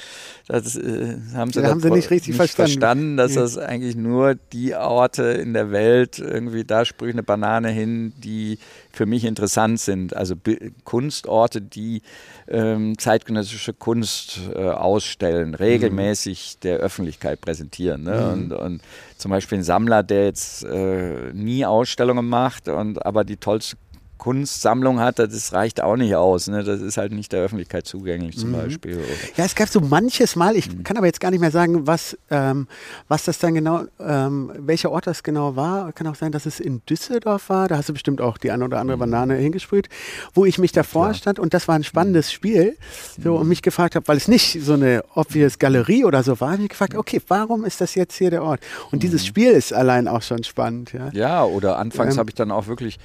[0.48, 2.72] das äh, haben sie, Ja, das haben sie nicht richtig verstanden.
[2.72, 3.42] verstanden, dass Ja.
[3.42, 8.14] das eigentlich nur die Orte in der Welt irgendwie, da sprühe ich eine Banane hin,
[8.18, 8.60] die
[8.98, 10.16] für mich interessant sind.
[10.16, 10.36] Also
[10.84, 12.02] Kunstorte, die
[12.48, 18.04] ähm, zeitgenössische Kunst äh, ausstellen, regelmäßig der Öffentlichkeit präsentieren.
[18.04, 18.32] Ne?
[18.32, 18.82] Und, und
[19.18, 23.78] zum Beispiel ein Sammler, der jetzt äh, nie Ausstellungen macht, und aber die tollste
[24.18, 26.48] Kunstsammlung hat, das reicht auch nicht aus.
[26.48, 26.64] Ne?
[26.64, 28.98] Das ist halt nicht der Öffentlichkeit zugänglich zum Beispiel.
[28.98, 30.84] Oder Ja, es gab so manches Mal, ich Mhm.
[30.84, 32.68] kann aber jetzt gar nicht mehr sagen, was, ähm,
[33.08, 35.92] was das dann genau, ähm, welcher Ort das genau war.
[35.94, 37.68] Kann auch sein, dass es in Düsseldorf war.
[37.68, 38.82] Da hast du bestimmt auch die eine oder Mhm.
[38.82, 39.88] andere Banane hingesprüht,
[40.34, 41.86] wo ich mich davor stand und das war ein Mhm.
[41.86, 42.78] spannendes Spiel.
[43.24, 46.52] So, und mich gefragt habe, weil es nicht so eine obvious Galerie oder so war,
[46.54, 48.60] hab ich gefragt, okay, warum ist das jetzt hier der Ort?
[48.92, 49.28] Und dieses Mhm.
[49.28, 51.10] Spiel ist allein auch schon spannend, ja.
[51.14, 52.98] Ja, oder anfangs Ähm, habe ich dann auch wirklich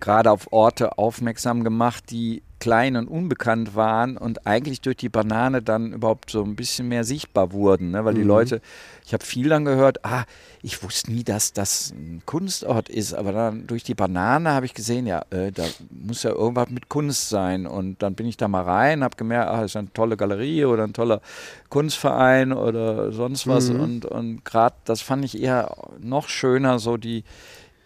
[0.00, 5.62] gerade auf Orte aufmerksam gemacht, die klein und unbekannt waren und eigentlich durch die Banane
[5.62, 8.04] dann überhaupt so ein bisschen mehr sichtbar wurden, ne?
[8.04, 8.60] weil die Leute,
[9.06, 10.24] ich habe viel dann gehört, ah,
[10.62, 14.74] ich wusste nie, dass das ein Kunstort ist, aber dann durch die Banane habe ich
[14.74, 17.66] gesehen, ja, äh, da muss ja irgendwas mit Kunst sein.
[17.66, 20.64] Und dann bin ich da mal rein, habe gemerkt, ah, das ist eine tolle Galerie
[20.64, 21.20] oder ein toller
[21.68, 23.70] Kunstverein oder sonst was.
[23.70, 27.24] Und, und gerade das fand ich eher noch schöner, so die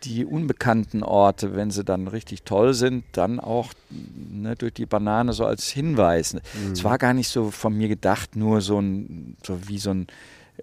[0.04, 5.32] die unbekannten Orte, wenn sie dann richtig toll sind, dann auch ne, durch die Banane
[5.32, 6.36] so als Hinweis.
[6.72, 10.06] Es war gar nicht so von mir gedacht, nur so ein, so wie so ein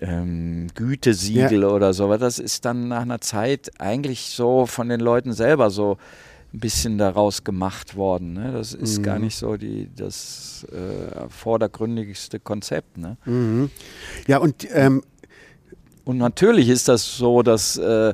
[0.02, 5.00] ähm, Gütesiegel oder so, aber das ist dann nach einer Zeit eigentlich so von den
[5.00, 5.98] Leuten selber so
[6.54, 8.34] ein bisschen daraus gemacht worden.
[8.34, 8.52] Ne?
[8.54, 12.98] Das ist gar nicht so die, das äh, vordergründigste Konzept.
[12.98, 13.18] Ne?
[13.26, 13.70] Mhm.
[14.28, 15.04] Ja, und ähm,
[16.06, 18.14] Und natürlich ist das so, dass äh,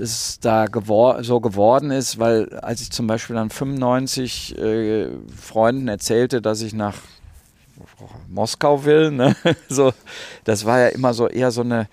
[0.00, 5.88] es da gewor so geworden ist, weil als ich zum Beispiel dann 95 äh, Freunden
[5.88, 6.96] erzählte, dass ich nach
[8.28, 9.36] Moskau will, ne?
[9.68, 9.92] so,
[10.44, 11.88] das war ja immer so eher so eine,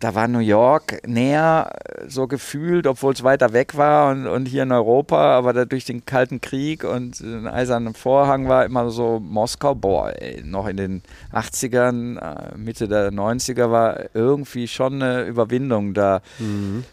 [0.00, 4.46] da war New York näher äh, so gefühlt, obwohl es weiter weg war und, und
[4.46, 8.90] hier in Europa, aber da durch den Kalten Krieg und den eisernen Vorhang war immer
[8.90, 15.02] so Moskau, boah, ey, noch in den 80ern, äh, Mitte der 90er war irgendwie schon
[15.02, 16.20] eine Überwindung da,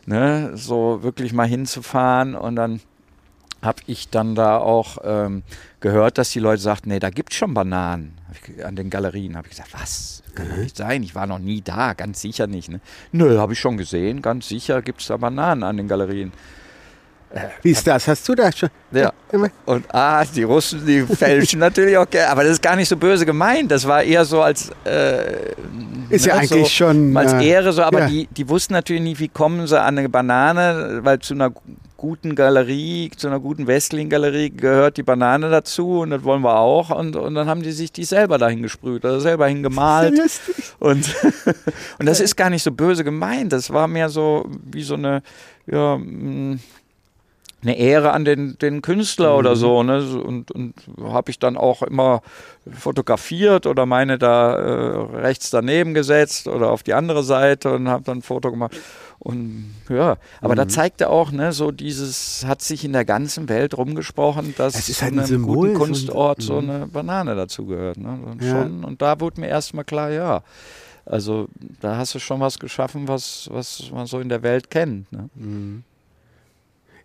[0.05, 2.81] ne, so wirklich mal hinzufahren und dann
[3.61, 5.43] habe ich dann da auch ähm,
[5.79, 9.37] gehört, dass die Leute sagten, nee, da gibt es schon Bananen ich, an den Galerien.
[9.37, 10.23] Habe ich gesagt, was?
[10.35, 12.69] Kann doch nicht sein, ich war noch nie da, ganz sicher nicht.
[12.69, 12.79] Ne?
[13.11, 16.31] Nö, habe ich schon gesehen, ganz sicher gibt es da Bananen an den Galerien.
[17.61, 18.07] wie ist das?
[18.07, 18.69] Hast du da schon?
[18.91, 19.11] Ja.
[19.65, 22.97] Und ah, die Russen, die fälschen natürlich auch gerne, aber das ist gar nicht so
[22.97, 23.71] böse gemeint.
[23.71, 25.53] Das war eher so als äh,
[26.09, 28.07] Ist ja ne, eigentlich so, schon, als äh, Ehre so, aber ja.
[28.07, 31.51] die, die wussten natürlich nicht, wie kommen sie an eine Banane, weil zu einer
[32.01, 36.57] guten Galerie, zu einer guten westlichen Galerie gehört die Banane dazu und das wollen wir
[36.57, 36.89] auch.
[36.89, 40.19] Und, und dann haben die sich die selber dahin gesprüht oder selber hingemalt.
[40.79, 41.15] Und,
[41.99, 43.53] und das ist gar nicht so böse gemeint.
[43.53, 45.21] Das war mehr so wie so eine,
[45.67, 46.57] ja, mh,
[47.63, 49.83] eine Ehre an den, den Künstler oder so.
[49.83, 50.01] Ne?
[50.01, 52.21] So, Und, und habe ich dann auch immer
[52.69, 58.03] fotografiert oder meine da äh, rechts daneben gesetzt oder auf die andere Seite und habe
[58.03, 58.75] dann ein Foto gemacht.
[59.19, 63.77] Und ja, aber da zeigte auch, ne, so dieses, hat sich in der ganzen Welt
[63.77, 67.35] rumgesprochen, dass Es ist halt ein einem Symbol, guten so ein- Kunstort so eine Banane
[67.35, 67.97] dazugehört.
[67.97, 68.17] Ne?
[68.25, 68.49] Und, Ja.
[68.63, 70.41] schon, und da wurde mir erstmal klar, ja.
[71.05, 71.47] Also
[71.81, 75.11] da hast du schon was geschaffen, was, was man so in der Welt kennt.
[75.11, 75.29] Ne?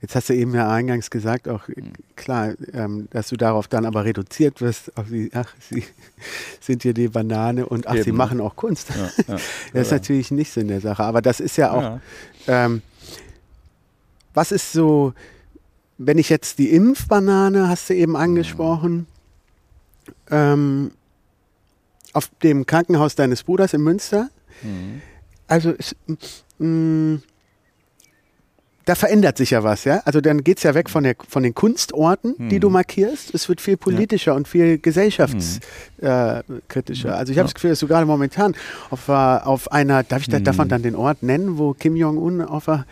[0.02, 1.82] Jetzt hast du eben ja eingangs gesagt, auch äh,
[2.16, 5.84] klar, ähm, dass du darauf dann aber reduziert wirst, auf die, ach, sie
[6.60, 8.16] sind hier die Banane und ach, sie Eben.
[8.16, 8.90] machen auch Kunst.
[8.90, 9.36] Ja, ja.
[9.72, 12.00] Das ist natürlich nicht Sinn der Sache, aber das ist ja auch,
[12.46, 12.82] ähm,
[14.34, 15.14] was ist so,
[15.98, 19.06] wenn ich jetzt die Impfbanane, hast du eben angesprochen,
[20.30, 20.90] ähm,
[22.12, 24.28] auf dem Krankenhaus deines Bruders in Münster,
[24.62, 25.02] Mhm.
[25.48, 25.74] also
[26.58, 27.18] mh,
[28.86, 30.00] da verändert sich ja was, ja.
[30.04, 32.60] Also dann geht es ja weg von, der, von den Kunstorten, die Mhm.
[32.60, 33.34] du markierst.
[33.34, 36.38] Es wird viel politischer und viel gesellschaftskritischer.
[36.38, 37.16] Äh, kritischer.
[37.16, 38.54] also ich habe das Gefühl, dass du gerade momentan
[38.90, 41.96] auf, äh, auf einer, darf, ich da, darf man dann den Ort nennen, wo Kim
[41.96, 42.86] Jong-un auf der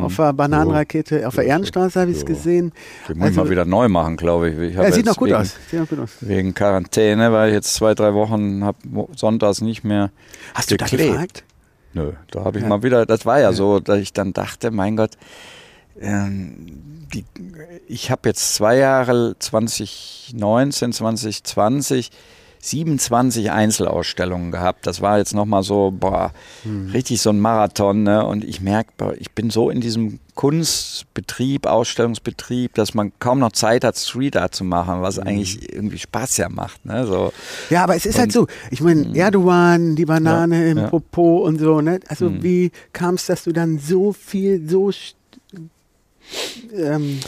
[0.00, 2.28] auf der Bananenrakete, auf der Ja, Ehrenstraße habe ich es ja.
[2.28, 2.72] gesehen.
[3.08, 4.58] Den muss ich mal wieder neu machen, glaube ich.
[4.72, 5.54] ich Er sieht noch gut wegen, aus.
[5.70, 6.10] Sieht noch gut aus.
[6.20, 8.76] Wegen Quarantäne, weil ich jetzt zwei, drei Wochen habe
[9.16, 10.10] sonntags nicht mehr
[10.54, 11.42] Hast du da gefragt?
[11.94, 12.68] Nö, da habe ich ja.
[12.68, 15.12] mal wieder, das war ja, ja, so, dass ich dann dachte, mein Gott,
[16.00, 17.24] ähm, die,
[17.86, 22.10] ich habe jetzt zwei Jahre, 2019, 2020,
[22.60, 24.86] 27 Einzelausstellungen gehabt.
[24.86, 26.32] Das war jetzt nochmal so, boah,
[26.62, 26.90] hm.
[26.90, 28.02] richtig so ein Marathon.
[28.02, 28.24] Ne?
[28.24, 33.84] Und ich merke, ich bin so in diesem Kunstbetrieb, Ausstellungsbetrieb, dass man kaum noch Zeit
[33.84, 35.26] hat, Street Art zu machen, was hm.
[35.26, 36.84] eigentlich irgendwie Spaß ja macht.
[36.84, 37.06] Ne?
[37.06, 37.32] So.
[37.70, 39.14] Ja, aber es ist halt und, halt so, ich meine, hm.
[39.14, 40.86] Erdogan, die Banane ja, im ja.
[40.88, 42.00] Popo und so, ne?
[42.08, 42.42] Also hm.
[42.42, 44.90] wie kam es, dass du dann so viel, so
[46.74, 47.20] ähm,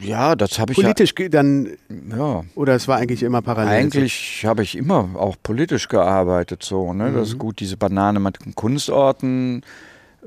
[0.00, 1.76] ja, das habe ich politisch ja, dann
[2.10, 2.44] ja.
[2.54, 3.72] Oder es war eigentlich immer parallel.
[3.72, 6.92] Eigentlich habe ich immer auch politisch gearbeitet so.
[6.92, 7.10] Ne?
[7.10, 7.14] Mhm.
[7.14, 9.62] Das ist gut, diese Banane mit den Kunstorten.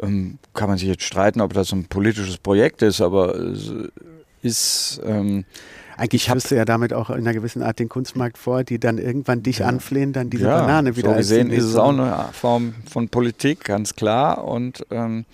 [0.01, 3.73] Ähm, kann man sich jetzt streiten, ob das ein politisches Projekt ist, aber es
[4.43, 5.43] ist ähm,
[5.97, 8.99] eigentlich wirst du ja damit auch in einer gewissen Art den Kunstmarkt vor, die dann
[8.99, 9.65] irgendwann dich ja.
[9.65, 11.09] anflehen, dann diese ja, Banane wieder.
[11.09, 14.43] So gesehen ist es auch eine Form von Politik, ganz klar.
[14.43, 15.25] Und ähm,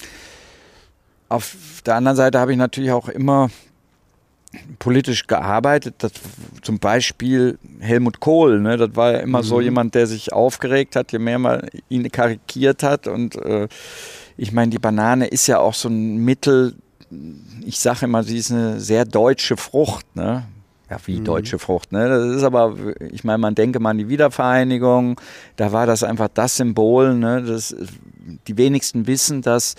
[1.28, 3.50] auf der anderen Seite habe ich natürlich auch immer
[4.80, 5.96] politisch gearbeitet.
[6.00, 6.12] Das,
[6.62, 9.44] zum Beispiel Helmut Kohl, ne, das war ja immer mhm.
[9.44, 13.08] so jemand, der sich aufgeregt hat, je mehr man ihn karikiert hat.
[13.08, 13.68] Und äh,
[14.38, 16.76] ich meine, die Banane ist ja auch so ein Mittel,
[17.66, 20.16] ich sage immer, sie ist eine sehr deutsche Frucht.
[20.16, 20.44] Ne?
[20.90, 21.26] Ja, wie mhm.
[21.26, 21.92] deutsche Frucht.
[21.92, 22.08] Ne?
[22.08, 22.76] Das ist aber,
[23.12, 25.20] ich meine, man denke mal an die Wiedervereinigung,
[25.56, 27.16] da war das einfach das Symbol.
[27.16, 27.44] Ne?
[27.44, 27.76] Das,
[28.48, 29.76] die wenigsten wissen, dass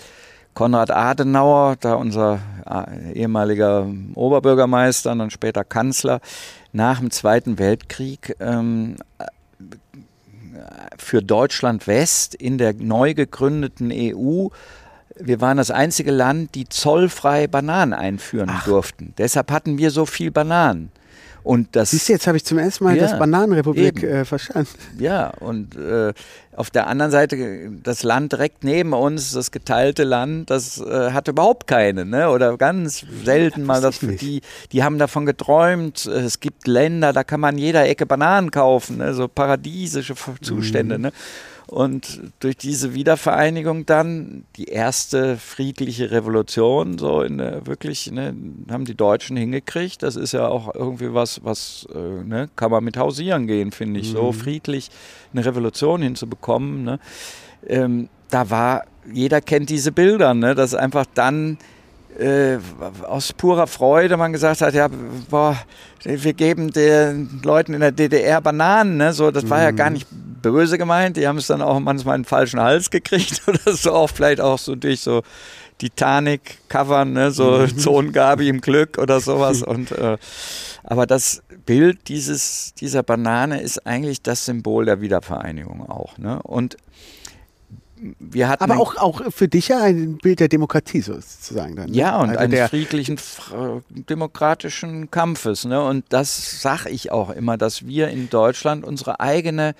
[0.55, 6.19] Konrad Adenauer, da unser äh, ehemaliger Oberbürgermeister und dann später Kanzler,
[6.73, 8.95] nach dem Zweiten Weltkrieg ähm,
[10.97, 14.47] für Deutschland West in der neu gegründeten EU
[15.17, 18.65] wir waren das einzige Land, die zollfrei Bananen einführen Ach.
[18.65, 19.13] durften.
[19.17, 20.91] Deshalb hatten wir so viel Bananen.
[21.45, 24.67] Und das, Siehst du, jetzt habe ich zum ersten Mal ja, das Bananenrepublik äh, verstanden.
[24.97, 26.11] Ja, und äh,
[26.55, 31.27] auf der anderen Seite das Land direkt neben uns, das geteilte Land, das äh, hat
[31.27, 32.31] überhaupt keine, ne?
[32.31, 34.41] Oder ganz selten ja, mal das die,
[34.71, 36.07] die haben davon geträumt.
[36.07, 39.13] Es gibt Länder, da kann man jeder Ecke Bananen kaufen, ne?
[39.13, 41.03] so paradiesische Zustände, mhm.
[41.03, 41.11] ne?
[41.67, 48.35] Und durch diese Wiedervereinigung dann, die erste friedliche Revolution, so in der, wirklich, ne,
[48.69, 50.03] haben die Deutschen hingekriegt.
[50.03, 53.99] Das ist ja auch irgendwie was, was äh, ne, kann man mit hausieren gehen, finde
[53.99, 54.17] ich, mhm.
[54.17, 54.89] so friedlich
[55.33, 56.83] eine Revolution hinzubekommen.
[56.83, 56.99] Ne.
[57.67, 61.57] Ähm, da war, jeder kennt diese Bilder, ne, dass einfach dann
[62.19, 62.57] äh,
[63.03, 64.87] aus purer Freude man gesagt hat, ja,
[65.29, 65.57] boah,
[66.03, 69.13] wir geben den Leuten in der DDR Bananen, ne?
[69.13, 69.93] So, das war ja gar mhm.
[69.95, 70.07] nicht
[70.41, 71.17] böse gemeint.
[71.17, 74.41] Die haben es dann auch manchmal in den falschen Hals gekriegt oder so, auch vielleicht
[74.41, 75.23] auch so durch so
[75.79, 77.31] Titanic-Covern, ne?
[77.31, 77.77] so mhm.
[77.77, 79.63] Zonengabi im Glück oder sowas.
[79.63, 80.17] Und äh,
[80.83, 86.17] aber das Bild dieses, dieser Banane ist eigentlich das Symbol der Wiedervereinigung auch.
[86.17, 86.41] Ne?
[86.43, 86.77] Und
[88.19, 91.75] wir hatten Aber auch, auch für dich ja ein Bild der Demokratie sozusagen.
[91.75, 91.97] Dann, ne?
[91.97, 93.17] Ja, und also eines friedlichen,
[93.89, 95.65] demokratischen Kampfes.
[95.65, 95.83] Ne?
[95.83, 99.75] Und das sage ich auch immer, dass wir in Deutschland unsere eigene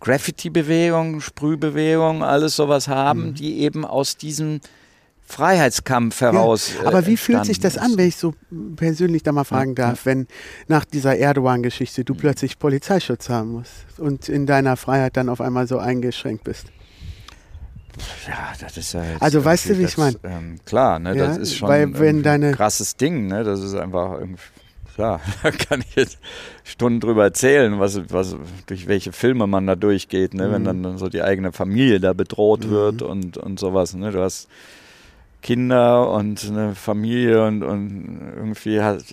[0.00, 3.34] Graffiti-Bewegung, Sprühbewegung, alles sowas haben, mhm.
[3.34, 4.60] die eben aus diesem
[5.26, 6.72] Freiheitskampf heraus.
[6.78, 8.34] Ja, aber wie fühlt sich das an, wenn ich so
[8.76, 10.12] persönlich da mal fragen darf, ja.
[10.12, 10.26] wenn
[10.68, 12.18] nach dieser Erdogan-Geschichte du mhm.
[12.18, 16.66] plötzlich Polizeischutz haben musst und in deiner Freiheit dann auf einmal so eingeschränkt bist?
[18.26, 20.16] Ja, das ist ja jetzt Also weißt du, wie ich meine?
[20.24, 23.44] Ähm, klar, ne, ja, das ist schon weil, ein krasses Ding, ne?
[23.44, 24.42] Das ist einfach irgendwie
[24.94, 26.18] klar, da kann ich jetzt
[26.62, 28.36] Stunden drüber erzählen, was, was,
[28.66, 30.48] durch welche Filme man da durchgeht, ne?
[30.48, 30.52] Mhm.
[30.52, 32.70] wenn dann so die eigene Familie da bedroht mhm.
[32.70, 33.94] wird und, und sowas.
[33.94, 34.10] Ne?
[34.10, 34.48] Du hast
[35.42, 39.04] Kinder und eine Familie und, und irgendwie halt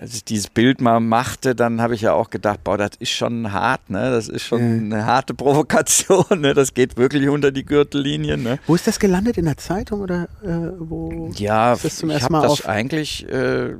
[0.00, 3.10] als ich dieses Bild mal machte, dann habe ich ja auch gedacht, boah, das ist
[3.10, 4.10] schon hart, ne?
[4.10, 4.96] Das ist schon ja.
[4.96, 6.54] eine harte Provokation, ne?
[6.54, 8.58] Das geht wirklich unter die Gürtellinie, ne?
[8.66, 9.38] Wo ist das gelandet?
[9.38, 11.30] In der Zeitung oder äh, wo?
[11.36, 13.74] Ja, ist das zum ich habe das eigentlich, äh,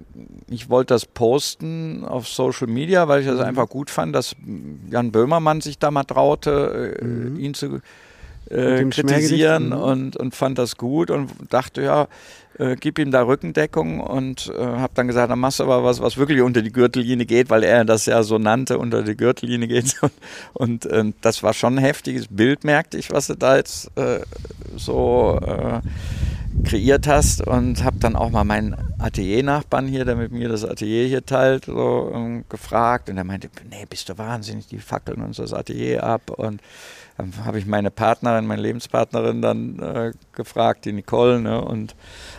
[0.49, 3.45] ich wollte das posten auf Social Media, weil ich das mhm.
[3.45, 4.35] einfach gut fand, dass
[4.91, 7.39] Jan Böhmermann sich da mal traute, äh, mhm.
[7.39, 7.81] ihn zu
[8.53, 9.73] äh, kritisieren mhm.
[9.73, 12.09] und, und fand das gut und dachte, ja,
[12.59, 16.01] äh, gib ihm da Rückendeckung und äh, habe dann gesagt, dann machst du aber was,
[16.01, 19.69] was wirklich unter die Gürtellinie geht, weil er das ja so nannte, unter die Gürtellinie
[19.69, 19.97] geht.
[20.55, 23.91] Und, und äh, das war schon ein heftiges Bild, merkte ich, was du da jetzt
[23.97, 24.21] äh,
[24.77, 25.81] so äh,
[26.65, 31.07] kreiert hast und habe dann auch mal meinen Atelier-Nachbarn hier, der mit mir das Atelier
[31.07, 35.39] hier teilt, so ähm, gefragt und er meinte, nee, bist du wahnsinnig, die fackeln uns
[35.39, 36.61] das Atelier ab und
[37.17, 41.95] Dann habe ich meine Partnerin, meine Lebenspartnerin dann äh, gefragt, die Nicole, ne, und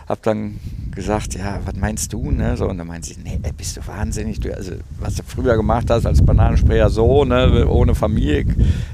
[0.08, 0.58] habe dann
[0.94, 4.40] gesagt, ja, was meinst du, ne, so, und dann meinte sie, nee, bist du wahnsinnig,
[4.40, 8.46] du, also, was du früher gemacht hast als Bananensprayer so, ne, ohne Familie,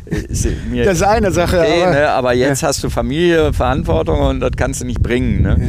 [0.07, 2.69] ist mir das ist eine Sache, okay, aber, ne, aber jetzt ja.
[2.69, 5.57] hast du Familie, Verantwortung und das kannst du nicht bringen, ne.
[5.59, 5.67] Ja.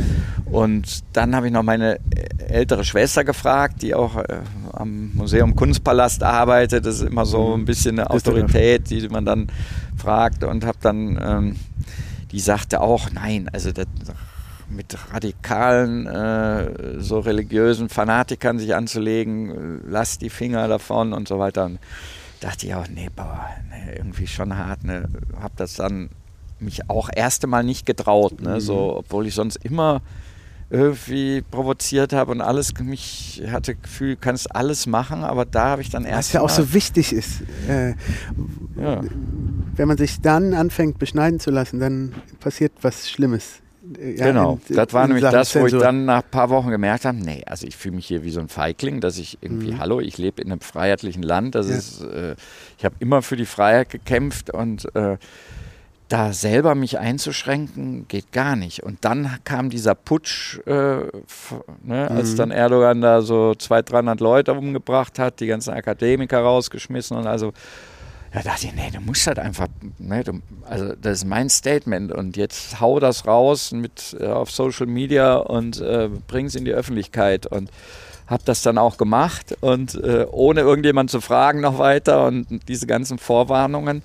[0.52, 1.98] Und dann habe ich noch meine
[2.50, 4.40] ältere Schwester gefragt, die auch äh,
[4.82, 6.86] am Museum Kunstpalast arbeitet.
[6.86, 7.62] Das ist immer so mhm.
[7.62, 9.48] ein bisschen eine Autorität, die man dann
[9.98, 10.44] fragt.
[10.44, 11.56] Und habe dann, ähm,
[12.32, 13.88] die sagte auch, nein, also das,
[14.70, 21.66] mit radikalen, äh, so religiösen Fanatikern sich anzulegen, lass die Finger davon und so weiter.
[21.66, 21.80] Und
[22.40, 24.84] dachte ich auch, nee, boah, nee, irgendwie schon hart.
[24.84, 25.08] Ne?
[25.40, 26.10] Habe das dann
[26.60, 28.56] mich auch erste Mal nicht getraut, ne?
[28.56, 28.60] Mhm.
[28.60, 30.02] so, obwohl ich sonst immer
[30.72, 35.82] irgendwie provoziert habe und alles, mich hatte Gefühl, du kannst alles machen, aber da habe
[35.82, 36.30] ich dann erst.
[36.30, 37.42] Was ja auch so wichtig ist.
[37.68, 37.90] Äh,
[38.80, 39.02] ja.
[39.76, 43.62] Wenn man sich dann anfängt, beschneiden zu lassen, dann passiert was Schlimmes.
[44.00, 47.04] Ja, genau, in, das war nämlich das, wo ich dann nach ein paar Wochen gemerkt
[47.04, 49.80] habe, nee, also ich fühle mich hier wie so ein Feigling, dass ich irgendwie, mhm.
[49.80, 51.76] hallo, ich lebe in einem freiheitlichen Land, das ja.
[51.76, 52.36] ist, äh,
[52.78, 55.18] ich habe immer für die Freiheit gekämpft und äh,
[56.12, 58.84] da selber mich einzuschränken, geht gar nicht.
[58.84, 61.08] Und dann kam dieser Putsch, äh, ne,
[61.84, 61.94] mhm.
[61.94, 67.28] als dann Erdogan da so 200, 300 Leute umgebracht hat, die ganzen Akademiker rausgeschmissen und
[67.28, 67.54] also,
[68.34, 69.68] da dachte ich, nee, du musst halt einfach,
[70.00, 74.52] ne, du, also das ist mein Statement und jetzt hau das raus mit äh, auf
[74.52, 77.70] Social Media und äh, bring es in die Öffentlichkeit und
[78.28, 82.88] habe das dann auch gemacht und äh, ohne irgendjemand zu fragen noch weiter und diese
[82.88, 84.02] ganzen Vorwarnungen.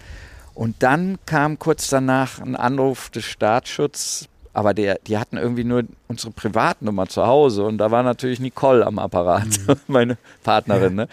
[0.57, 5.82] Und dann kam kurz danach ein Anruf des Staatsschutzes, aber der, die hatten irgendwie nur
[6.09, 9.76] unsere Privatnummer zu Hause und da war natürlich Nicole am Apparat, mhm.
[9.86, 10.96] meine Partnerin.
[10.96, 11.04] Ja.
[11.04, 11.09] Ne?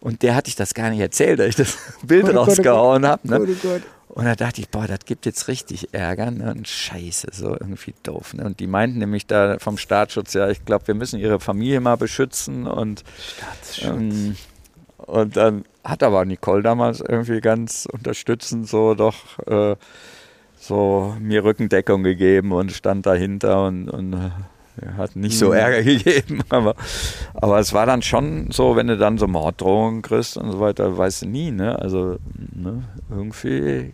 [0.00, 3.06] Und der hatte ich das gar nicht erzählt, dass ich das Bild oh, oh rausgehauen
[3.06, 3.26] habe.
[3.26, 3.40] Ne?
[3.64, 6.50] Oh, und da dachte ich, boah, das gibt jetzt richtig Ärger ne?
[6.50, 8.34] und Scheiße, so irgendwie doof.
[8.34, 8.44] Ne?
[8.44, 11.96] Und die meinten nämlich da vom Staatsschutz, ja, ich glaube, wir müssen ihre Familie mal
[11.96, 13.04] beschützen und
[13.38, 13.88] Staatsschutz.
[13.88, 14.36] Ähm,
[15.06, 19.76] und dann hat aber Nicole damals irgendwie ganz unterstützend so doch äh,
[20.58, 24.30] so mir Rückendeckung gegeben und stand dahinter und, und äh,
[24.96, 25.54] hat nicht so mhm.
[25.54, 26.42] Ärger gegeben.
[26.48, 26.74] Aber,
[27.34, 30.96] aber es war dann schon so, wenn du dann so Morddrohungen kriegst und so weiter,
[30.96, 31.78] weißt du nie, ne?
[31.78, 32.18] Also
[32.54, 32.84] ne?
[33.10, 33.90] irgendwie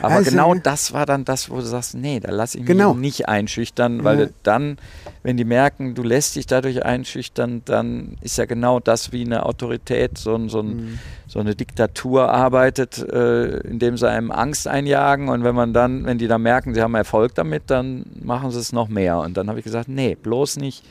[0.00, 2.68] aber also, genau das war dann das, wo du sagst, nee, da lasse ich mich
[2.68, 2.94] genau.
[2.94, 4.26] nicht einschüchtern, weil ja.
[4.42, 4.78] dann,
[5.22, 9.46] wenn die merken, du lässt dich dadurch einschüchtern, dann ist ja genau das, wie eine
[9.46, 10.98] Autorität, so, so, mhm.
[11.26, 16.18] so eine Diktatur arbeitet, äh, indem sie einem Angst einjagen und wenn man dann, wenn
[16.18, 19.18] die dann merken, sie haben Erfolg damit, dann machen sie es noch mehr.
[19.18, 20.84] Und dann habe ich gesagt, nee, bloß nicht,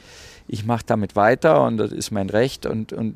[0.48, 3.16] ich mache damit weiter und das ist mein Recht und, und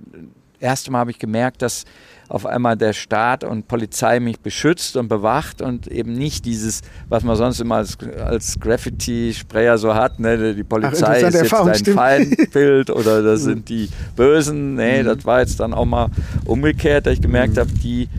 [0.59, 1.86] erste Mal habe ich gemerkt, dass
[2.34, 7.24] auf einmal der Staat und Polizei mich beschützt und bewacht und eben nicht dieses, was
[7.24, 10.56] man sonst immer als, als Graffiti-Sprayer so hat, ne?
[10.56, 11.96] die Polizei Ach, ist jetzt dein stimmt.
[11.96, 13.46] Feindbild oder das mhm.
[13.46, 14.74] sind die Bösen.
[14.74, 15.06] Nee, mhm.
[15.06, 16.08] das war jetzt dann auch mal
[16.46, 17.60] umgekehrt, dass ich gemerkt mhm.
[17.60, 18.10] habe, die,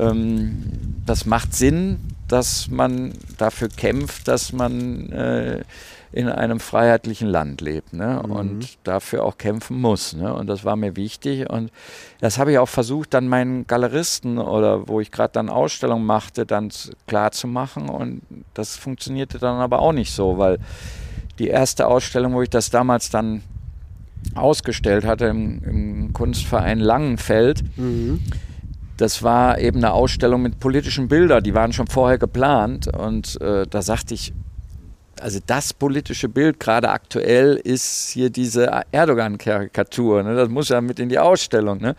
[0.00, 0.64] ähm,
[1.06, 5.62] das macht Sinn, dass man dafür kämpft, dass man äh,
[6.14, 8.22] in einem freiheitlichen Land lebt ne?
[8.24, 8.30] Mhm.
[8.30, 10.14] und dafür auch kämpfen muss.
[10.14, 10.32] Ne?
[10.32, 11.50] Und das war mir wichtig.
[11.50, 11.72] Und
[12.20, 16.46] das habe ich auch versucht, dann meinen Galeristen oder wo ich gerade dann Ausstellungen machte,
[16.46, 16.70] dann
[17.08, 17.88] klar zu machen.
[17.88, 18.22] Und
[18.54, 20.60] das funktionierte dann aber auch nicht so, weil
[21.40, 23.42] die erste Ausstellung, wo ich das damals dann
[24.36, 28.20] ausgestellt hatte im, im Kunstverein Langenfeld, mhm.
[28.96, 33.66] Das war eben eine Ausstellung mit politischen Bildern, die waren schon vorher geplant und äh,
[33.68, 34.32] da sagte ich,
[35.24, 40.22] also das politische Bild gerade aktuell ist hier diese Erdogan-Karikatur.
[40.22, 40.34] Ne?
[40.34, 41.78] Das muss ja mit in die Ausstellung.
[41.78, 41.96] Ne?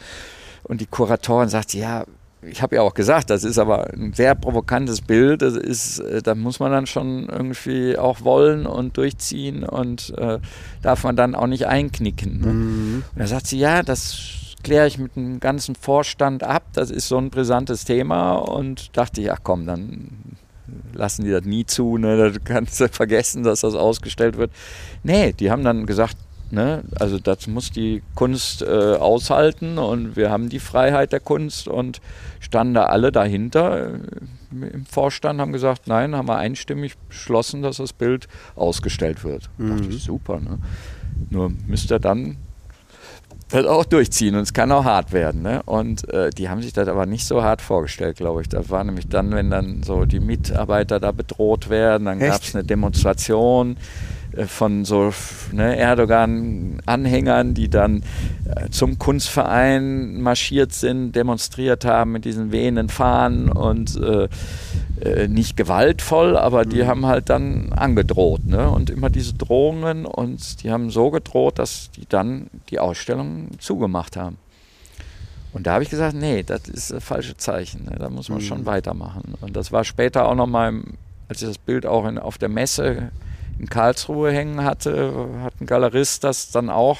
[0.62, 2.06] Und die Kuratorin sagt, ja,
[2.44, 5.42] ich habe ja auch gesagt, das ist aber ein sehr provokantes Bild.
[5.42, 10.38] Das ist, äh, da muss man dann schon irgendwie auch wollen und durchziehen und äh,
[10.84, 12.42] darf man dann auch nicht einknicken.
[12.42, 12.54] Ne?
[12.54, 13.04] Mhm.
[13.12, 16.66] Und da sagt sie, ja, das kläre ich mit dem ganzen Vorstand ab.
[16.74, 20.38] Das ist so ein brisantes Thema und dachte ich, ach komm, dann
[20.94, 22.18] lassen die das nie zu, ne?
[22.18, 24.52] da kannst du vergessen, dass das ausgestellt wird.
[25.04, 26.18] Nee, die haben dann gesagt,
[26.52, 26.84] ne?
[27.00, 32.02] also das muss die Kunst äh, aushalten und wir haben die Freiheit der Kunst und
[32.40, 34.00] standen da alle dahinter äh,
[34.52, 39.50] im Vorstand, haben gesagt, nein, haben wir einstimmig beschlossen, dass das Bild ausgestellt wird.
[39.58, 39.70] Mhm.
[39.70, 40.40] Da dachte ich, super.
[40.40, 40.60] Ne?
[41.30, 42.38] Nur müsste dann
[43.50, 45.42] das auch durchziehen und es kann auch hart werden.
[45.42, 45.62] Ne?
[45.66, 48.50] Und äh, die haben sich das aber nicht so hart vorgestellt, glaube ich.
[48.50, 52.56] Das war nämlich dann, wenn dann so die Mitarbeiter da bedroht werden, dann gab es
[52.56, 53.78] eine Demonstration
[54.48, 55.14] von so
[55.52, 58.04] ne, Erdogan-Anhängern, die dann
[58.46, 64.28] äh, zum Kunstverein marschiert sind, demonstriert haben mit diesen wehenden Fahnen und äh,
[65.02, 66.88] äh, nicht gewaltvoll, aber die mhm.
[66.88, 68.46] haben halt dann angedroht.
[68.46, 68.70] Ne?
[68.70, 74.18] Und immer diese Drohungen und die haben so gedroht, dass die dann die Ausstellung zugemacht
[74.18, 74.38] haben.
[75.54, 77.86] Und da habe ich gesagt, nee, das ist das falsche Zeichen.
[77.86, 77.96] Ne?
[77.98, 78.44] Da muss man mhm.
[78.44, 79.36] schon weitermachen.
[79.40, 80.82] Und das war später auch nochmal,
[81.30, 83.12] als ich das Bild auch in, auf der Messe
[83.60, 87.00] in Karlsruhe hängen hatte, hat ein Galerist das dann auch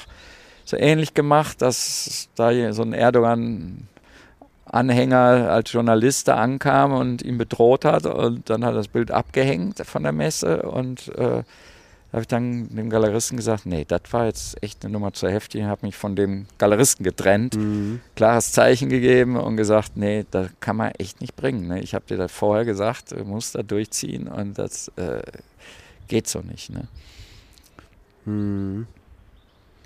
[0.64, 3.88] so ähnlich gemacht, dass da so ein Erdogan
[4.64, 9.12] Anhänger als Journalist da ankam und ihn bedroht hat und dann hat er das Bild
[9.12, 11.44] abgehängt von der Messe und äh,
[12.12, 15.64] habe ich dann dem Galeristen gesagt, nee, das war jetzt echt eine Nummer zu heftig.
[15.64, 18.00] Habe mich von dem Galeristen getrennt, mhm.
[18.14, 21.66] klares Zeichen gegeben und gesagt, nee, das kann man echt nicht bringen.
[21.66, 21.80] Ne?
[21.80, 25.20] Ich habe dir das vorher gesagt, du musst da durchziehen und das äh,
[26.08, 26.70] geht so nicht.
[26.70, 26.88] Ne?
[28.24, 28.86] Mhm.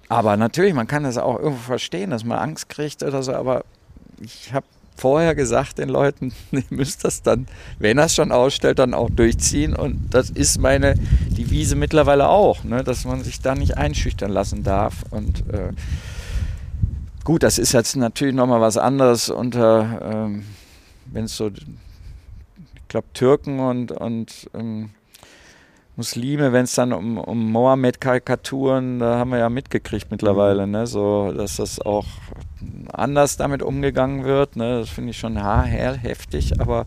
[0.08, 3.64] Aber natürlich, man kann das auch irgendwo verstehen, dass man Angst kriegt oder so, aber
[4.20, 4.66] ich habe
[4.96, 7.46] vorher gesagt den Leuten, ihr müsst das dann,
[7.78, 9.74] wenn es schon ausstellt, dann auch durchziehen.
[9.74, 10.94] Und das ist meine
[11.28, 15.04] Devise mittlerweile auch, ne, dass man sich da nicht einschüchtern lassen darf.
[15.10, 15.72] Und äh,
[17.24, 20.44] gut, das ist jetzt natürlich nochmal was anderes unter, ähm,
[21.06, 24.90] wenn es so, ich glaube, Türken und, und ähm,
[26.00, 30.72] Muslime, wenn es dann um, um Mohammed-Karikaturen, da haben wir ja mitgekriegt mittlerweile, mhm.
[30.72, 30.86] ne?
[30.86, 32.06] so, dass das auch
[32.90, 34.56] anders damit umgegangen wird.
[34.56, 34.80] Ne?
[34.80, 36.86] Das finde ich schon heftig, aber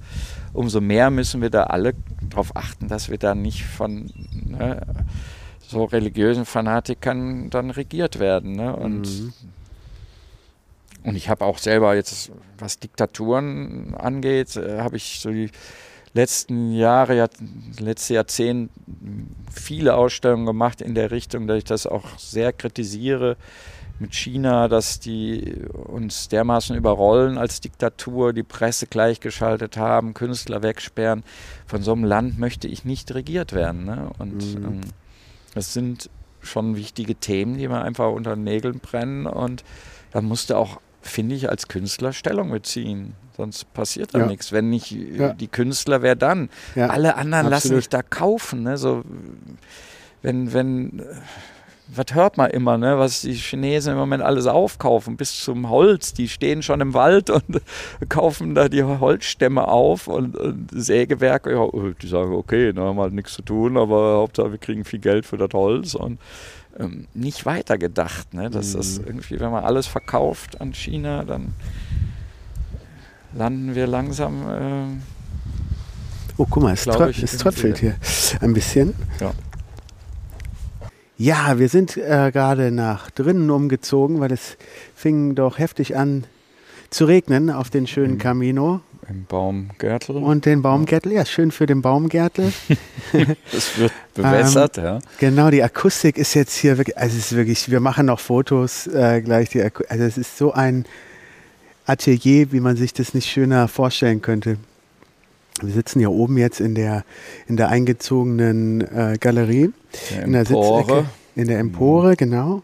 [0.51, 1.93] umso mehr müssen wir da alle
[2.27, 4.81] darauf achten, dass wir da nicht von ne,
[5.59, 8.53] so religiösen Fanatikern dann regiert werden.
[8.53, 8.75] Ne?
[8.75, 9.33] Und, mhm.
[11.03, 15.51] und ich habe auch selber jetzt, was Diktaturen angeht, äh, habe ich so die
[16.13, 17.29] letzten Jahre, Jahr,
[17.79, 18.71] letzte Jahrzehnt
[19.51, 23.37] viele Ausstellungen gemacht in der Richtung, dass ich das auch sehr kritisiere
[23.99, 31.23] mit China, dass die uns dermaßen überrollen als Diktatur, die Presse gleichgeschaltet haben, Künstler wegsperren.
[31.65, 33.85] Von so einem Land möchte ich nicht regiert werden.
[33.85, 34.09] Ne?
[34.17, 34.65] Und mhm.
[34.65, 34.81] ähm,
[35.53, 36.09] das sind
[36.41, 39.25] schon wichtige Themen, die man einfach unter den Nägeln brennen.
[39.25, 39.63] Und
[40.11, 43.15] da musste auch, finde ich, als Künstler Stellung beziehen.
[43.35, 44.25] Sonst passiert da ja.
[44.27, 44.51] nichts.
[44.51, 45.33] Wenn nicht ja.
[45.33, 46.49] die Künstler, wer dann?
[46.75, 47.51] Ja, Alle anderen absolut.
[47.51, 48.63] lassen sich da kaufen.
[48.63, 48.77] Ne?
[48.77, 49.03] So,
[50.21, 51.03] wenn, wenn,
[51.87, 52.99] was hört man immer, ne?
[52.99, 56.13] was die Chinesen im Moment alles aufkaufen, bis zum Holz.
[56.13, 57.43] Die stehen schon im Wald und
[58.09, 61.51] kaufen da die Holzstämme auf und, und Sägewerke.
[61.51, 61.67] Ja,
[62.01, 64.99] die sagen, okay, da haben wir halt nichts zu tun, aber Hauptsache wir kriegen viel
[64.99, 65.95] Geld für das Holz.
[65.95, 66.19] Und
[66.79, 68.33] ähm, nicht weitergedacht.
[68.33, 68.49] Ne?
[68.49, 68.79] Das mhm.
[68.79, 71.53] ist irgendwie, wenn man alles verkauft an China, dann
[73.35, 74.49] landen wir langsam.
[74.49, 74.97] Äh,
[76.37, 77.95] oh, guck mal, es, trö ich, es tröpfelt hier
[78.41, 78.93] ein bisschen.
[79.19, 79.31] Ja.
[81.15, 84.57] Ja, wir sind äh, gerade nach drinnen umgezogen, weil es
[84.95, 86.25] fing doch heftig an
[86.89, 88.81] zu regnen auf den schönen Im, Camino.
[89.07, 90.17] Im Baumgärtel.
[90.17, 92.51] Und den Baumgärtel, ja, schön für den Baumgärtel.
[93.53, 94.99] Es wird bewässert, ähm, ja.
[95.19, 98.87] Genau, die Akustik ist jetzt hier wirklich, also es ist wirklich, wir machen noch Fotos
[98.87, 100.85] äh, gleich, die also es ist so ein
[101.85, 104.57] Atelier, wie man sich das nicht schöner vorstellen könnte.
[105.61, 107.03] Wir sitzen hier oben jetzt in der,
[107.47, 109.71] in der eingezogenen äh, Galerie,
[110.11, 111.05] der in der Sitzecke,
[111.35, 112.17] in der Empore, mhm.
[112.17, 112.63] genau.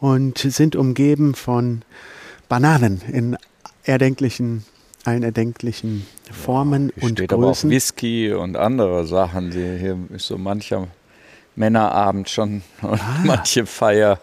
[0.00, 1.82] Und sind umgeben von
[2.48, 3.36] Bananen in
[3.84, 4.64] erdenklichen,
[5.04, 7.42] allen erdenklichen Formen ja, und steht Größen.
[7.42, 9.50] aber auch Whisky und andere Sachen.
[9.50, 10.88] Die, hier ist so mancher
[11.56, 13.20] Männerabend schon und ah.
[13.24, 14.20] manche Feier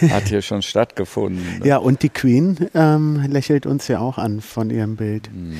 [0.10, 1.62] hat hier schon stattgefunden.
[1.64, 5.30] Ja, und die Queen ähm, lächelt uns ja auch an von ihrem Bild.
[5.32, 5.56] Mhm.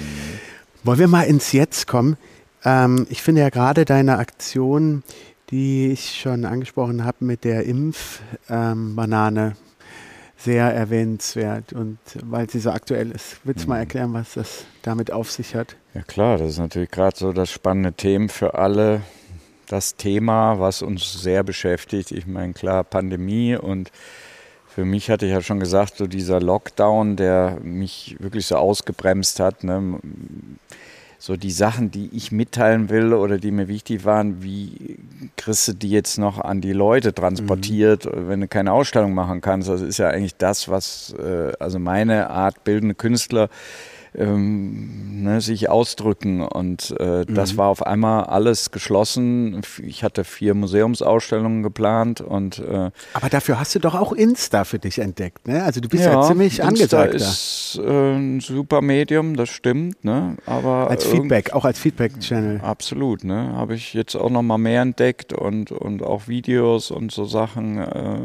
[0.85, 2.17] Wollen wir mal ins Jetzt kommen?
[2.65, 5.03] Ähm, ich finde ja gerade deine Aktion,
[5.51, 9.53] die ich schon angesprochen habe mit der Impfbanane, ähm,
[10.37, 13.41] sehr erwähnenswert und weil sie so aktuell ist.
[13.43, 13.71] Willst du mhm.
[13.71, 15.77] mal erklären, was das damit auf sich hat?
[15.95, 19.03] Ja klar, das ist natürlich gerade so das spannende Thema für alle.
[19.67, 22.13] Das Thema, was uns sehr beschäftigt.
[22.13, 23.91] Ich meine, klar, Pandemie und
[24.79, 29.41] für mich hatte ich ja schon gesagt, so dieser Lockdown, der mich wirklich so ausgebremst
[29.41, 29.65] hat.
[29.65, 29.99] Ne?
[31.19, 35.01] So die Sachen, die ich mitteilen will oder die mir wichtig waren, wie
[35.37, 38.29] kriegst du die jetzt noch an die Leute transportiert, mhm.
[38.29, 39.69] wenn du keine Ausstellung machen kannst?
[39.69, 43.49] Das ist ja eigentlich das, was, äh, also meine Art bildende Künstler
[44.19, 46.43] ähm, ne, sich ausdrücken.
[46.43, 47.35] Und äh, mhm.
[47.35, 49.61] das war auf einmal alles geschlossen.
[49.83, 54.79] Ich hatte vier Museumsausstellungen geplant und äh, Aber dafür hast du doch auch Insta für
[54.79, 55.63] dich entdeckt, ne?
[55.63, 57.15] Also du bist ja, ja ziemlich angesagt.
[57.15, 60.37] Insta ist äh, ein super Medium, das stimmt, ne?
[60.47, 62.61] Aber als Feedback, auch als Feedback-Channel.
[62.61, 63.53] Absolut, ne?
[63.55, 67.79] Habe ich jetzt auch noch mal mehr entdeckt und, und auch Videos und so Sachen.
[67.79, 68.21] Äh,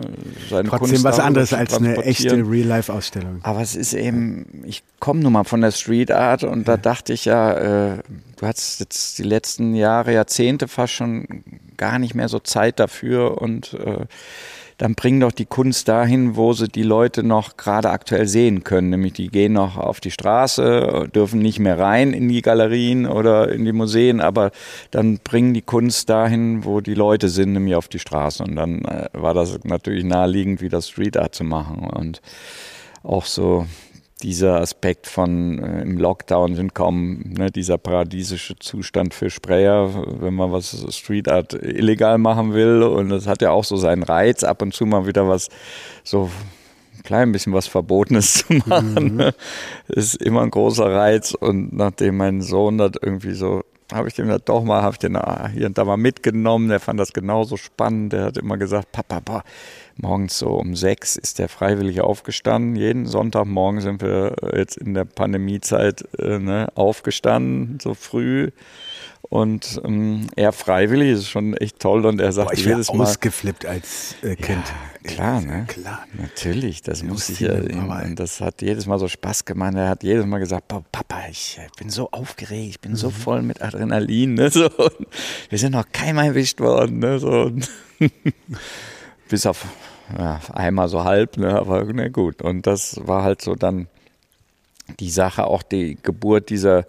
[0.50, 3.40] seine Trotzdem Kunst was anderes als eine echte Real-Life-Ausstellung.
[3.44, 7.12] Aber es ist eben, ich komme nun mal von der Street Art und da dachte
[7.12, 7.98] ich ja, äh,
[8.38, 11.44] du hast jetzt die letzten Jahre, Jahrzehnte fast schon
[11.76, 14.06] gar nicht mehr so Zeit dafür und äh,
[14.78, 18.90] dann bring doch die Kunst dahin, wo sie die Leute noch gerade aktuell sehen können.
[18.90, 23.50] Nämlich die gehen noch auf die Straße, dürfen nicht mehr rein in die Galerien oder
[23.50, 24.52] in die Museen, aber
[24.90, 28.44] dann bringen die Kunst dahin, wo die Leute sind, nämlich auf die Straße.
[28.44, 31.90] Und dann äh, war das natürlich naheliegend, wieder Street Art zu machen.
[31.90, 32.22] Und
[33.04, 33.68] auch so
[34.24, 39.90] dieser Aspekt von äh, im Lockdown sind kaum ne, dieser paradiesische Zustand für Sprayer,
[40.22, 42.82] wenn man was Street Art illegal machen will.
[42.84, 45.50] Und das hat ja auch so seinen Reiz, ab und zu mal wieder was
[46.04, 46.32] so
[46.96, 49.16] ein klein bisschen was Verbotenes zu machen.
[49.18, 49.32] Mhm.
[49.90, 51.34] ist immer ein großer Reiz.
[51.34, 55.00] Und nachdem mein Sohn das irgendwie so habe ich den halt doch mal, habe ich
[55.00, 55.18] den
[55.54, 56.70] hier und da mal mitgenommen.
[56.70, 58.14] Der fand das genauso spannend.
[58.14, 59.44] Der hat immer gesagt, Papa, boah,
[59.98, 62.76] morgens so um sechs ist der freiwillig aufgestanden.
[62.76, 68.52] Jeden Sonntagmorgen sind wir jetzt in der Pandemiezeit äh, ne, aufgestanden, so früh.
[69.30, 73.04] Und ähm, er freiwillig ist schon echt toll und er sagt Boah, ich jedes Mal.
[73.04, 74.62] ausgeflippt als äh, Kind.
[75.04, 75.66] Ja, klar, ne?
[75.68, 76.06] Klar.
[76.14, 77.54] Natürlich, das muss ich ja.
[77.54, 79.74] Und das hat jedes Mal so Spaß gemacht.
[79.76, 82.98] Er hat jedes Mal gesagt: Papa, ich äh, bin so aufgeregt, ich bin mhm.
[82.98, 84.36] so voll mit Adrenalin.
[84.36, 84.52] Ne?
[84.52, 84.70] So,
[85.50, 87.00] wir sind noch keinmal erwischt worden.
[87.00, 87.18] Ne?
[87.18, 87.52] So.
[89.34, 89.66] Bis auf
[90.16, 91.58] ja, einmal so halb, ne?
[91.58, 92.44] aber na gut.
[92.44, 93.88] Und das war halt so dann
[95.00, 96.86] die Sache, auch die Geburt dieser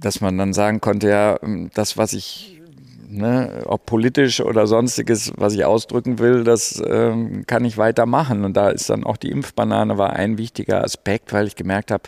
[0.00, 1.38] dass man dann sagen konnte, ja,
[1.74, 2.60] das, was ich,
[3.08, 8.44] ne, ob politisch oder sonstiges, was ich ausdrücken will, das ähm, kann ich weitermachen.
[8.44, 12.04] Und da ist dann auch die Impfbanane war ein wichtiger Aspekt, weil ich gemerkt habe,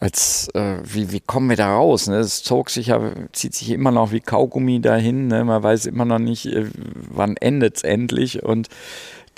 [0.00, 2.08] als äh, wie, wie kommen wir da raus?
[2.08, 2.16] Ne?
[2.16, 5.26] Es zog sich ja, zieht sich immer noch wie Kaugummi dahin.
[5.26, 5.44] Ne?
[5.44, 8.42] Man weiß immer noch nicht, äh, wann endet es endlich.
[8.42, 8.68] Und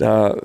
[0.03, 0.37] da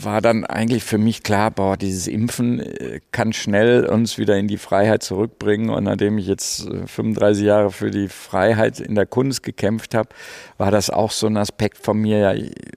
[0.00, 4.46] war dann eigentlich für mich klar, boah, dieses Impfen äh, kann schnell uns wieder in
[4.46, 5.70] die Freiheit zurückbringen.
[5.70, 10.10] Und nachdem ich jetzt 35 äh, Jahre für die Freiheit in der Kunst gekämpft habe,
[10.56, 12.34] war das auch so ein Aspekt von mir, ja,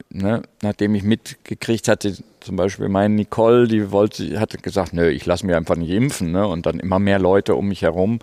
[0.09, 5.27] ne, nachdem ich mitgekriegt hatte, zum Beispiel meine Nicole, die wollte, hatte gesagt, nö, ich
[5.27, 6.47] lasse mich einfach nicht impfen, ne?
[6.47, 8.19] Und dann immer mehr Leute um mich herum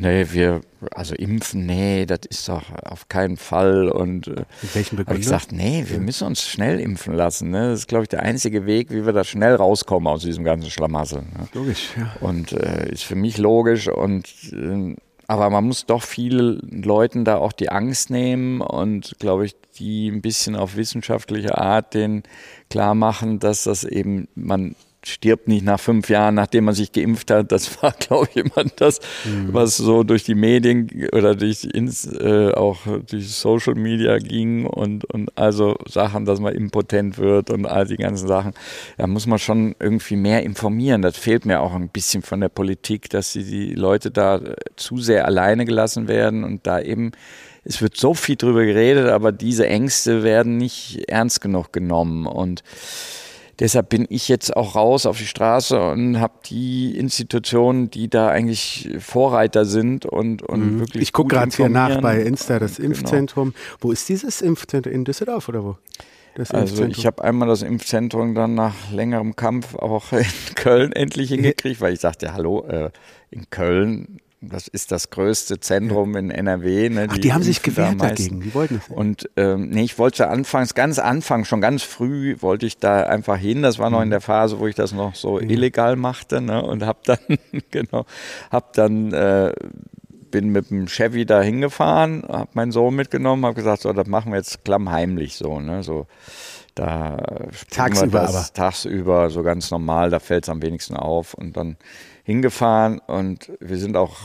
[0.00, 0.60] nee, wir,
[0.92, 3.88] also impfen, nee, das ist doch auf keinen Fall.
[3.88, 4.44] Und äh,
[4.74, 7.50] habe ich gesagt, nee, wir müssen uns schnell impfen lassen.
[7.50, 7.70] Ne?
[7.70, 10.70] Das ist, glaube ich, der einzige Weg, wie wir da schnell rauskommen aus diesem ganzen
[10.70, 11.22] Schlamassel.
[11.22, 11.48] Ne?
[11.54, 12.14] Logisch, ja.
[12.20, 14.96] Und äh, ist für mich logisch und äh,
[15.28, 20.08] aber man muss doch vielen Leuten da auch die Angst nehmen und, glaube ich, die
[20.08, 22.22] ein bisschen auf wissenschaftliche Art den
[22.70, 24.76] klar machen, dass das eben man
[25.08, 27.52] stirbt nicht nach fünf Jahren, nachdem man sich geimpft hat.
[27.52, 29.52] Das war, glaube ich, immer das, mhm.
[29.52, 32.78] was so durch die Medien oder durch ins, äh, auch
[33.08, 37.96] durch Social Media ging und, und also Sachen, dass man impotent wird und all die
[37.96, 38.52] ganzen Sachen.
[38.98, 41.02] Da muss man schon irgendwie mehr informieren.
[41.02, 44.40] Das fehlt mir auch ein bisschen von der Politik, dass sie die Leute da
[44.76, 47.12] zu sehr alleine gelassen werden und da eben
[47.68, 52.62] es wird so viel drüber geredet, aber diese Ängste werden nicht ernst genug genommen und
[53.58, 58.28] Deshalb bin ich jetzt auch raus auf die Straße und habe die Institutionen, die da
[58.28, 60.80] eigentlich Vorreiter sind und, und mhm.
[60.80, 61.02] wirklich.
[61.02, 62.88] Ich gucke gerade hier nach bei Insta, das genau.
[62.88, 63.54] Impfzentrum.
[63.80, 64.92] Wo ist dieses Impfzentrum?
[64.92, 65.76] In Düsseldorf oder wo?
[66.50, 71.80] also ich habe einmal das Impfzentrum dann nach längerem Kampf auch in Köln endlich hingekriegt,
[71.80, 72.90] weil ich sagte, hallo, äh,
[73.30, 76.20] in Köln das ist das größte Zentrum ja.
[76.20, 76.90] in NRW.
[76.90, 78.88] Ne, Ach, die, die haben sich gewehrt dagegen, die wollten es.
[78.88, 83.38] Und ähm, nee, ich wollte anfangs, ganz Anfang, schon ganz früh wollte ich da einfach
[83.38, 83.62] hin.
[83.62, 84.12] Das war noch in mhm.
[84.12, 85.50] der Phase, wo ich das noch so mhm.
[85.50, 87.18] illegal machte ne, und habe dann,
[87.70, 88.04] genau,
[88.50, 89.52] habe dann äh,
[90.30, 94.32] bin mit dem Chevy da hingefahren, habe meinen Sohn mitgenommen, habe gesagt, so, das machen
[94.32, 96.06] wir jetzt klammheimlich so, ne, so.
[96.74, 98.52] Da tagsüber das, aber.
[98.52, 101.78] tagsüber so ganz normal, da fällt es am wenigsten auf und dann
[102.26, 104.16] hingefahren und wir sind auch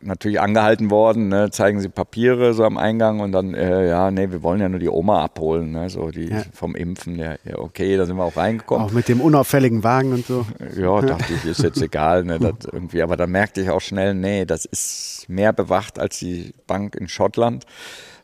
[0.00, 4.30] natürlich angehalten worden, ne, zeigen Sie Papiere so am Eingang und dann, äh, ja, nee,
[4.30, 6.44] wir wollen ja nur die Oma abholen, ne, so die ja.
[6.52, 8.86] vom Impfen, ja, ja, okay, da sind wir auch reingekommen.
[8.86, 10.46] Auch mit dem unauffälligen Wagen und so.
[10.76, 14.14] Ja, dachte ich, ist jetzt egal, ne, das irgendwie, aber dann merkte ich auch schnell,
[14.14, 17.64] nee, das ist mehr bewacht als die Bank in Schottland.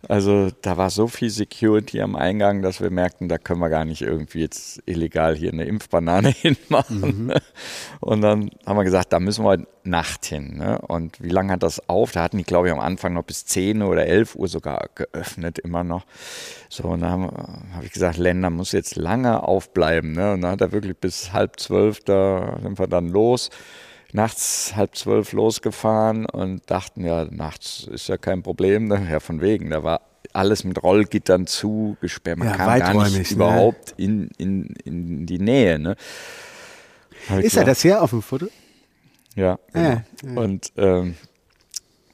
[0.09, 3.85] Also da war so viel Security am Eingang, dass wir merkten, da können wir gar
[3.85, 7.27] nicht irgendwie jetzt illegal hier eine Impfbanane hinmachen.
[7.27, 7.33] Mhm.
[8.01, 10.57] Und dann haben wir gesagt, da müssen wir Nacht hin.
[10.57, 10.79] Ne?
[10.79, 12.13] Und wie lange hat das auf?
[12.13, 15.59] Da hatten die, glaube ich, am Anfang noch bis 10 oder 11 Uhr sogar geöffnet,
[15.59, 16.07] immer noch.
[16.71, 20.13] So, und dann habe hab ich gesagt, Länder muss jetzt lange aufbleiben.
[20.13, 20.33] Ne?
[20.33, 23.51] Und dann hat er wirklich bis halb zwölf, da sind wir dann los
[24.15, 28.87] nachts halb zwölf losgefahren und dachten, ja, nachts ist ja kein Problem.
[28.87, 29.09] Ne?
[29.11, 30.03] Ja, von wegen, da war
[30.33, 32.39] alles mit Rollgittern zugesperrt.
[32.39, 33.37] Man ja, kam gar nicht ne?
[33.37, 35.81] überhaupt in, in, in die Nähe.
[35.81, 35.97] Ne?
[37.41, 38.47] Ist er das hier auf dem Foto?
[39.35, 39.59] Ja.
[39.73, 39.89] Genau.
[39.89, 40.41] ja, ja.
[40.41, 41.17] Und ähm,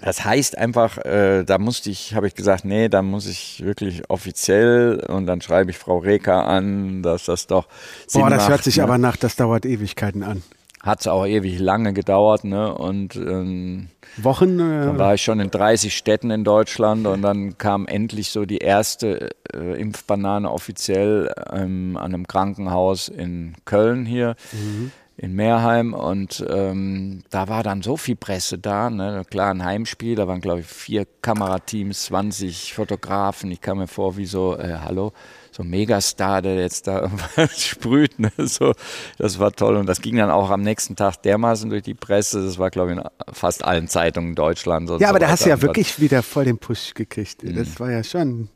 [0.01, 4.09] das heißt einfach, äh, da musste ich, habe ich gesagt, nee, da muss ich wirklich
[4.09, 7.69] offiziell und dann schreibe ich Frau Reker an, dass das doch
[8.07, 8.85] Sinn Boah, das macht, hört sich ne?
[8.85, 10.43] aber nach, das dauert Ewigkeiten an
[10.83, 12.75] hat es auch ewig lange gedauert, ne?
[12.75, 14.59] Und ähm, Wochen.
[14.59, 18.47] Äh, dann war ich schon in 30 Städten in Deutschland und dann kam endlich so
[18.47, 24.37] die erste äh, Impfbanane offiziell ähm, an einem Krankenhaus in Köln hier.
[24.53, 24.93] Mhm.
[25.17, 29.23] In Meerheim und ähm, da war dann so viel Presse da, ne?
[29.29, 34.17] klar ein Heimspiel, da waren glaube ich vier Kamerateams, 20 Fotografen, ich kam mir vor
[34.17, 35.13] wie so, äh, hallo,
[35.51, 37.11] so Megastar, der jetzt da
[37.57, 38.19] sprüht.
[38.19, 38.31] Ne?
[38.39, 38.73] So,
[39.19, 39.77] das war toll.
[39.77, 42.45] Und das ging dann auch am nächsten Tag dermaßen durch die Presse.
[42.45, 44.93] Das war, glaube ich, in fast allen Zeitungen Deutschlands.
[44.99, 47.43] Ja, aber so da hast du ja wirklich wieder voll den Push gekriegt.
[47.43, 47.79] Das mhm.
[47.79, 48.49] war ja schon.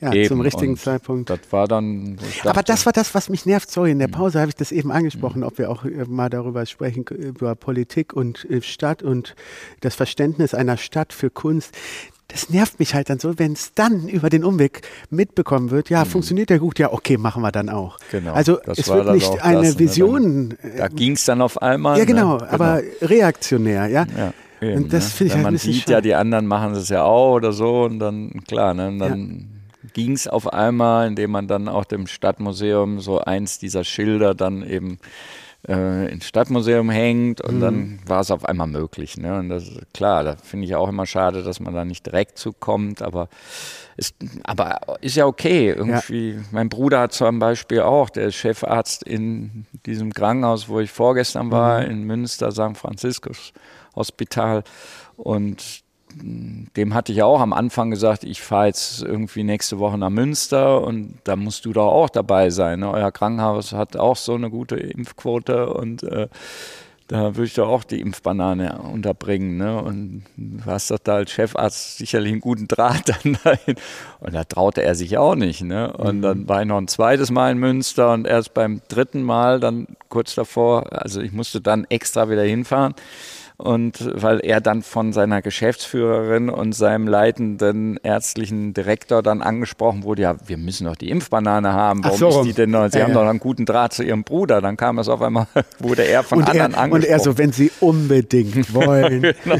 [0.00, 0.28] Ja, eben.
[0.28, 1.30] zum richtigen und Zeitpunkt.
[1.30, 2.18] Das war dann.
[2.44, 3.70] Aber das war das, was mich nervt.
[3.70, 4.12] Sorry, in der mhm.
[4.12, 5.46] Pause habe ich das eben angesprochen, mhm.
[5.46, 9.34] ob wir auch äh, mal darüber sprechen, über Politik und äh, Stadt und
[9.80, 11.76] das Verständnis einer Stadt für Kunst
[12.28, 16.04] das nervt mich halt dann so, wenn es dann über den Umweg mitbekommen wird, ja,
[16.04, 16.08] mhm.
[16.08, 17.98] funktioniert der gut, ja, okay, machen wir dann auch.
[18.10, 18.32] Genau.
[18.32, 20.56] Also das es wird nicht eine das, ne, Vision.
[20.60, 21.98] Dann, da ging es dann auf einmal.
[21.98, 22.48] Ja, genau, ne?
[22.50, 22.94] aber genau.
[23.02, 24.06] reaktionär, ja.
[24.16, 24.32] ja.
[24.60, 25.10] Eben, und das ne?
[25.10, 27.98] finde ich halt man sieht, ja, die anderen machen es ja auch oder so und
[27.98, 29.48] dann, klar, ne, dann
[29.82, 29.90] ja.
[29.92, 34.66] ging es auf einmal, indem man dann auch dem Stadtmuseum so eins dieser Schilder dann
[34.66, 34.98] eben
[35.68, 37.60] äh, ins Stadtmuseum hängt und mhm.
[37.60, 39.16] dann war es auf einmal möglich.
[39.16, 39.38] Ne?
[39.38, 43.02] Und das klar, da finde ich auch immer schade, dass man da nicht direkt zukommt,
[43.02, 43.28] aber
[43.96, 45.70] ist, aber ist ja okay.
[45.70, 46.40] Irgendwie, ja.
[46.50, 51.50] mein Bruder hat zum Beispiel auch, der ist Chefarzt in diesem Krankenhaus, wo ich vorgestern
[51.50, 51.90] war, mhm.
[51.90, 52.76] in Münster, St.
[52.76, 53.52] Franziskus
[53.94, 54.64] Hospital.
[55.16, 55.83] Und
[56.16, 60.82] dem hatte ich auch am Anfang gesagt, ich fahre jetzt irgendwie nächste Woche nach Münster
[60.82, 62.80] und da musst du doch auch dabei sein.
[62.80, 62.90] Ne?
[62.90, 66.28] Euer Krankenhaus hat auch so eine gute Impfquote und äh,
[67.08, 69.58] da würde ich doch auch die Impfbanane unterbringen.
[69.58, 69.82] Ne?
[69.82, 73.76] Und du hast doch da als Chefarzt sicherlich einen guten Draht dann dahin.
[74.20, 75.62] Und da traute er sich auch nicht.
[75.62, 75.92] Ne?
[75.92, 76.22] Und mhm.
[76.22, 79.86] dann war ich noch ein zweites Mal in Münster und erst beim dritten Mal, dann
[80.08, 82.94] kurz davor, also ich musste dann extra wieder hinfahren
[83.64, 90.20] und weil er dann von seiner Geschäftsführerin und seinem leitenden ärztlichen Direktor dann angesprochen wurde,
[90.20, 92.04] ja, wir müssen doch die Impfbanane haben.
[92.04, 92.28] Warum so.
[92.28, 92.90] ist die denn noch?
[92.90, 93.22] Sie ja, haben ja.
[93.22, 94.60] doch einen guten Draht zu ihrem Bruder.
[94.60, 95.46] Dann kam es auf einmal,
[95.78, 97.04] wurde er von und anderen er, angesprochen.
[97.04, 99.22] Und er so, wenn Sie unbedingt wollen.
[99.22, 99.56] genau.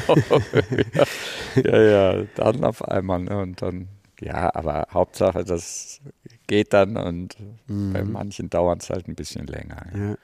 [1.64, 3.20] ja, ja, dann auf einmal.
[3.20, 3.38] Ne?
[3.38, 3.88] Und dann,
[4.20, 6.02] ja, aber Hauptsache, das
[6.46, 7.36] geht dann und
[7.68, 7.94] mhm.
[7.94, 9.86] bei manchen dauert es halt ein bisschen länger.
[9.96, 10.16] Ja.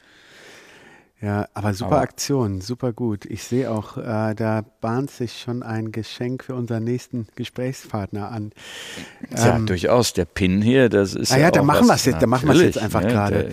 [1.22, 3.26] Ja, aber super aber Aktion, super gut.
[3.26, 8.52] Ich sehe auch, äh, da bahnt sich schon ein Geschenk für unseren nächsten Gesprächspartner an.
[9.36, 10.14] Ja, ähm, durchaus.
[10.14, 11.30] Der Pin hier, das ist.
[11.30, 13.50] Ah ja, ja da machen wir es jetzt, da machen wir jetzt einfach ne, gerade.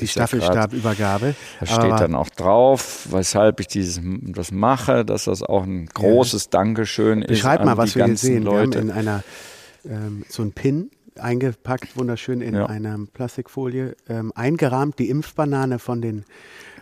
[0.00, 1.36] Die Staffelstabübergabe.
[1.60, 5.86] Da steht aber dann auch drauf, weshalb ich dieses, das mache, dass das auch ein
[5.86, 6.50] großes ja.
[6.50, 7.42] Dankeschön Beschreib ist.
[7.42, 8.42] Beschreib mal, was wir hier sehen.
[8.42, 8.72] Leute.
[8.72, 9.22] Wir haben in einer,
[9.88, 12.66] ähm, so ein Pin eingepackt, wunderschön in ja.
[12.66, 16.24] einer Plastikfolie, ähm, eingerahmt, die Impfbanane von den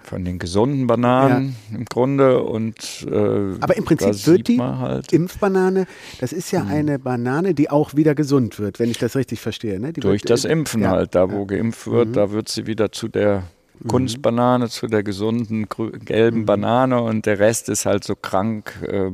[0.04, 1.78] von den gesunden Bananen ja.
[1.78, 5.86] im Grunde und äh, aber im Prinzip wird die halt Impfbanane,
[6.20, 6.70] das ist ja hm.
[6.70, 9.80] eine Banane, die auch wieder gesund wird, wenn ich das richtig verstehe.
[9.80, 9.92] Ne?
[9.92, 10.90] Durch wird, das Impfen ja.
[10.90, 11.44] halt, da wo ja.
[11.44, 12.12] geimpft wird, mhm.
[12.12, 13.44] da wird sie wieder zu der
[13.80, 13.88] mhm.
[13.88, 15.66] Kunstbanane, zu der gesunden
[16.04, 16.46] gelben mhm.
[16.46, 18.74] Banane und der Rest ist halt so krank.
[18.86, 19.10] Äh,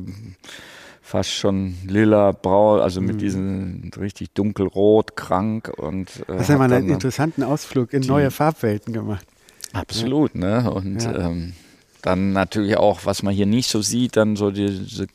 [1.09, 3.19] fast schon lila, braun, also mit mhm.
[3.19, 6.07] diesen richtig dunkelrot, krank und.
[6.27, 9.25] Äh, das haben wir einen interessanten Ausflug in neue Farbwelten gemacht.
[9.73, 10.71] Absolut, ne?
[10.71, 11.27] Und ja.
[11.27, 11.53] ähm,
[12.01, 15.07] dann natürlich auch, was man hier nicht so sieht, dann so diese,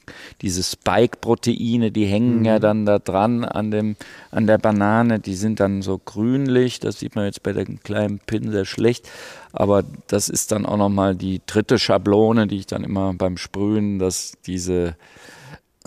[0.43, 2.45] diese Spike-Proteine, die hängen mhm.
[2.45, 3.97] ja dann da dran an, dem,
[4.31, 8.19] an der Banane, die sind dann so grünlich, das sieht man jetzt bei den kleinen
[8.19, 9.09] Pin sehr schlecht,
[9.53, 13.99] aber das ist dann auch nochmal die dritte Schablone, die ich dann immer beim Sprühen,
[13.99, 14.97] dass diese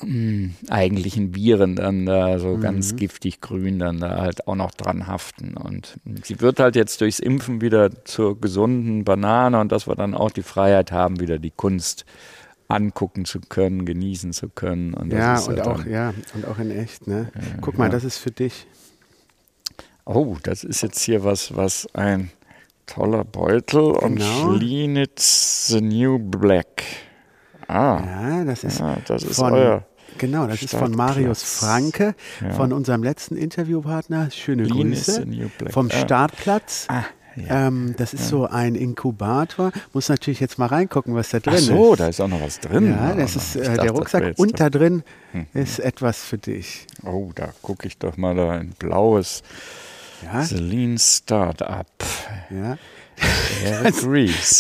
[0.04, 2.62] mh, eigentlichen Viren dann da so mhm.
[2.62, 5.56] ganz giftig grün dann da halt auch noch dran haften.
[5.56, 10.14] Und sie wird halt jetzt durchs Impfen wieder zur gesunden Banane und dass wir dann
[10.14, 12.06] auch die Freiheit haben, wieder die Kunst
[12.68, 14.94] angucken zu können, genießen zu können.
[14.94, 17.08] Und ja, und auch, ja, und auch in echt.
[17.08, 17.32] Ne?
[17.34, 17.92] Ja, Guck mal, ja.
[17.92, 18.68] das ist für dich.
[20.06, 22.32] Oh, das ist jetzt hier was, was ein
[22.86, 24.06] toller Beutel genau.
[24.06, 26.84] und Schlienitz The New Black.
[27.68, 29.84] Ah, ja, das ist, ja, das ist von, euer.
[30.18, 32.52] Genau, das ist von Marius Franke, ja.
[32.52, 34.32] von unserem letzten Interviewpartner.
[34.32, 35.26] Schöne Lean Grüße.
[35.72, 35.96] Vom ah.
[35.96, 36.88] Startplatz.
[36.90, 37.04] Ah.
[37.36, 37.68] Ja.
[37.68, 38.28] Ähm, das ist ja.
[38.28, 39.72] so ein Inkubator.
[39.94, 42.00] Muss natürlich jetzt mal reingucken, was da drin Ach so, ist.
[42.00, 42.90] da ist auch noch was drin.
[42.92, 44.34] Ja, das ist äh, der Rucksack.
[44.38, 45.04] Und da drin
[45.34, 45.46] hm.
[45.54, 46.88] ist etwas für dich.
[47.04, 49.44] Oh, da gucke ich doch mal da ein blaues
[50.24, 50.44] ja?
[50.44, 51.86] Celine Startup.
[52.50, 52.78] Ja.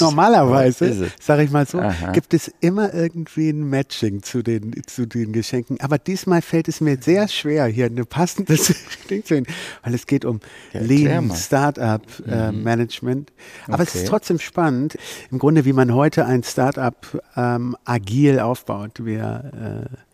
[0.01, 2.11] Normalerweise, sage ich mal so, Aha.
[2.11, 5.79] gibt es immer irgendwie ein Matching zu den, zu den Geschenken.
[5.81, 8.55] Aber diesmal fällt es mir sehr schwer, hier eine passende
[9.09, 9.53] Ding zu finden,
[9.83, 10.39] weil es geht um
[10.73, 12.63] ja, Lean Startup äh, mhm.
[12.63, 13.31] Management.
[13.65, 13.83] Aber okay.
[13.87, 14.97] es ist trotzdem spannend,
[15.31, 16.95] im Grunde, wie man heute ein Startup
[17.35, 19.05] ähm, agil aufbaut.
[19.05, 20.06] Wir äh,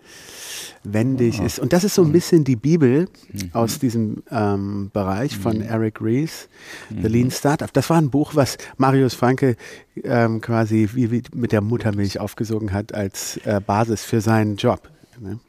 [0.83, 1.59] wendig ist.
[1.59, 3.49] Und das ist so ein bisschen die Bibel mhm.
[3.53, 5.63] aus diesem ähm, Bereich von mhm.
[5.63, 6.49] Eric Rees,
[6.89, 7.31] The Lean mhm.
[7.31, 7.71] Startup.
[7.71, 9.55] Das war ein Buch, was Marius Franke
[10.03, 14.89] ähm, quasi wie, wie mit der Muttermilch aufgesogen hat als äh, Basis für seinen Job.
[15.19, 15.39] Ne?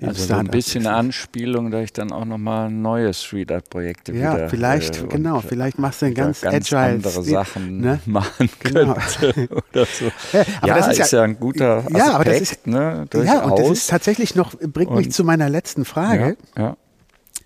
[0.00, 4.34] Also so ein bisschen Anspielung, da ich dann auch nochmal neue Street Art Projekte ja,
[4.34, 8.00] wieder, vielleicht, äh, genau, vielleicht machst du ein ganz, ganz agile andere Sachen ne?
[8.06, 8.92] machen genau.
[9.22, 10.10] oder so.
[10.32, 13.06] Ja, aber ja, das ist, ist ja, ein guter Aspekt, ja, aber das ist, ne,
[13.14, 16.36] ja, und das ist tatsächlich noch, bringt und, mich zu meiner letzten Frage.
[16.56, 16.76] Ja, ja.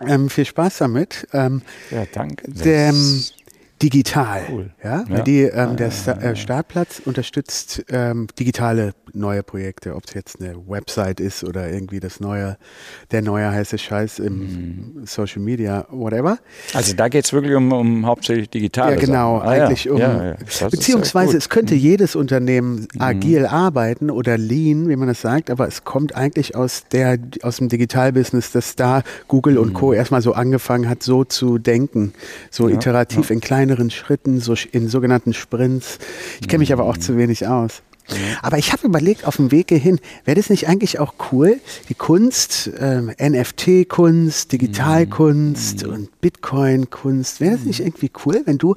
[0.07, 1.27] Ähm, viel Spaß damit.
[1.33, 2.51] Ähm, ja, danke.
[2.51, 3.25] Dem,
[3.83, 4.43] digital.
[4.51, 4.71] Cool.
[4.83, 5.25] Ja, weil ja.
[5.25, 10.57] die, ähm, der Sta äh, Startplatz unterstützt ähm, digitale neue Projekte, ob es jetzt eine
[10.69, 12.57] Website ist oder irgendwie das neue,
[13.11, 15.07] der neue heiße Scheiß im mhm.
[15.07, 16.39] Social Media, whatever.
[16.75, 19.93] Also da geht es wirklich um, um hauptsächlich digitale Ja, genau, ah, eigentlich ja.
[19.93, 19.99] um.
[20.01, 20.37] Ja,
[20.71, 23.01] beziehungsweise es könnte jedes Unternehmen mhm.
[23.01, 27.57] agil arbeiten oder lean, wie man das sagt, aber es kommt eigentlich aus der aus
[27.57, 29.61] dem Digitalbusiness, dass da Google mhm.
[29.61, 29.93] und Co.
[29.93, 32.13] erstmal so angefangen hat, so zu denken,
[32.51, 35.99] so iterativ in kleineren Schritten, so in sogenannten Sprints.
[36.41, 37.01] Ich kenne mich aber auch mhm.
[37.01, 37.83] zu wenig aus.
[38.11, 38.15] Mhm.
[38.43, 41.95] Aber ich habe überlegt, auf dem Wege hin, wäre das nicht eigentlich auch cool, die
[41.95, 45.93] Kunst, ähm, NFT-Kunst, Digitalkunst mhm.
[45.93, 48.75] und Bitcoin-Kunst, wäre das nicht irgendwie cool, wenn du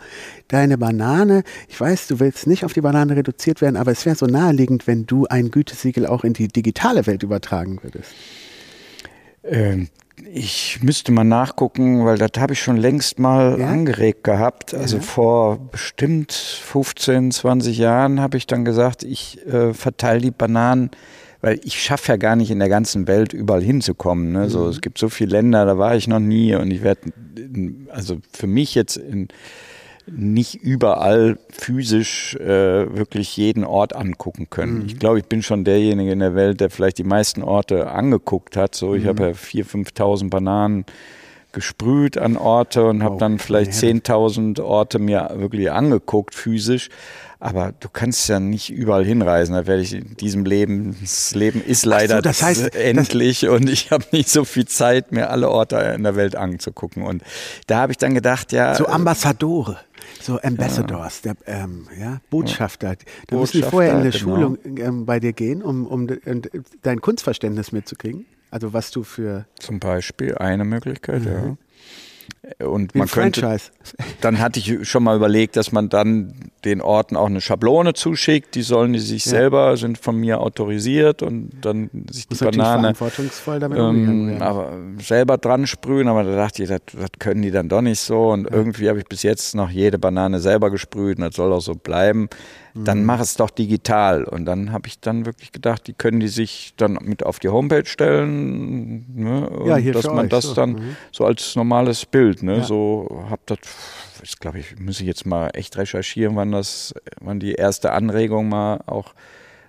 [0.48, 4.16] deine Banane, ich weiß, du willst nicht auf die Banane reduziert werden, aber es wäre
[4.16, 8.12] so naheliegend, wenn du ein Gütesiegel auch in die digitale Welt übertragen würdest.
[9.44, 9.88] Ähm,
[10.34, 13.68] ich müsste mal nachgucken, weil das habe ich schon längst mal ja?
[13.68, 14.74] angeregt gehabt.
[14.74, 15.04] Also ja.
[15.04, 20.92] vor bestimmt 15, 20 Jahren habe ich dann gesagt, ich äh, verteile die Bananen,
[21.42, 24.32] weil ich schaffe ja gar nicht in der ganzen Welt überall hinzukommen.
[24.32, 24.46] Ne?
[24.46, 24.50] Mhm.
[24.50, 27.12] So, es gibt so viele Länder, da war ich noch nie und ich werde,
[27.90, 29.28] also für mich jetzt in
[30.12, 34.80] nicht überall physisch äh, wirklich jeden Ort angucken können.
[34.80, 34.86] Mhm.
[34.86, 38.58] Ich glaube, ich bin schon derjenige in der Welt, der vielleicht die meisten Orte angeguckt
[38.58, 38.76] hat.
[38.76, 39.08] So, ich mhm.
[39.08, 40.86] habe ja 4.000, 5.000 Bananen
[41.54, 46.90] gesprüht an Orte und habe oh, dann vielleicht 10.000 Orte mir wirklich angeguckt physisch.
[47.40, 49.56] Aber du kannst ja nicht überall hinreisen.
[49.56, 53.68] Da werde ich in diesem Leben, das Leben ist leider so, das heißt, endlich und
[53.68, 57.02] ich habe nicht so viel Zeit, mir alle Orte in der Welt anzugucken.
[57.02, 57.24] Und
[57.66, 58.76] da habe ich dann gedacht, ja.
[58.76, 59.80] So Ambassadore.
[60.22, 61.34] So Ambassadors, ja.
[61.34, 62.96] Der, ähm, ja, Botschafter.
[63.28, 64.24] Da müssen die vorher in der genau.
[64.24, 66.08] Schulung ähm, bei dir gehen, um, um
[66.84, 68.28] dein Kunstverständnis mitzukriegen.
[68.52, 69.46] Also was du für.
[69.60, 71.58] Zum Beispiel eine Möglichkeit, mhm.
[72.60, 72.66] ja.
[72.66, 73.72] Und Wie man könnte, Franchise.
[74.22, 78.56] dann hatte ich schon mal überlegt, dass man dann den Orten auch eine Schablone zuschickt.
[78.56, 79.32] Die sollen die sich ja.
[79.32, 85.38] selber, sind von mir autorisiert und dann sich die Banane verantwortungsvoll damit ähm, aber selber
[85.38, 86.08] dran sprühen.
[86.08, 88.30] Aber da dachte ich, das, das können die dann doch nicht so.
[88.30, 88.56] Und ja.
[88.56, 91.76] irgendwie habe ich bis jetzt noch jede Banane selber gesprüht und das soll auch so
[91.76, 92.30] bleiben
[92.74, 93.06] dann mhm.
[93.06, 94.24] mach es doch digital.
[94.24, 97.50] Und dann habe ich dann wirklich gedacht, die können die sich dann mit auf die
[97.50, 99.50] Homepage stellen, ne?
[99.66, 100.54] ja, hier dass man euch, das so.
[100.54, 100.96] dann mhm.
[101.12, 102.64] so als normales Bild, ne?
[102.64, 103.60] So hab das,
[104.24, 108.50] ich glaube ich, muss ich jetzt mal echt recherchieren, wann das, wann die erste Anregung
[108.50, 109.14] mal auch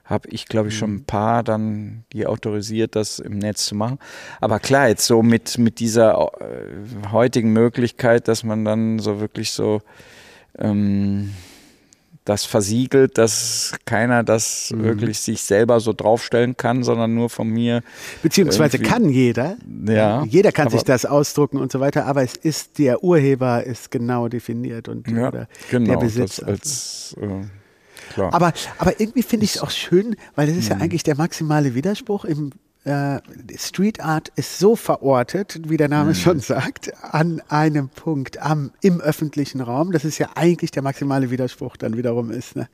[0.04, 1.04] habe ich, glaube ich, schon ein mhm.
[1.04, 3.98] paar dann die autorisiert, das im Netz zu machen.
[4.40, 9.52] Aber klar, jetzt so mit, mit dieser äh, heutigen Möglichkeit, dass man dann so wirklich
[9.52, 9.80] so
[10.58, 11.32] ähm,
[12.24, 14.84] das versiegelt, dass keiner das mhm.
[14.84, 17.82] wirklich sich selber so draufstellen kann, sondern nur von mir.
[18.22, 19.56] Beziehungsweise kann jeder.
[19.86, 20.24] Ja.
[20.24, 24.28] Jeder kann sich das ausdrucken und so weiter, aber es ist, der Urheber ist genau
[24.28, 26.40] definiert und ja, genau, der Besitz.
[26.40, 27.44] Als, äh,
[28.16, 30.78] aber, aber irgendwie finde ich es auch schön, weil das ist mhm.
[30.78, 32.50] ja eigentlich der maximale Widerspruch im
[32.84, 33.20] äh,
[33.56, 36.14] Street Art ist so verortet, wie der Name mhm.
[36.14, 41.30] schon sagt, an einem Punkt am, im öffentlichen Raum, dass es ja eigentlich der maximale
[41.30, 42.56] Widerspruch dann wiederum ist.
[42.56, 42.68] Ne?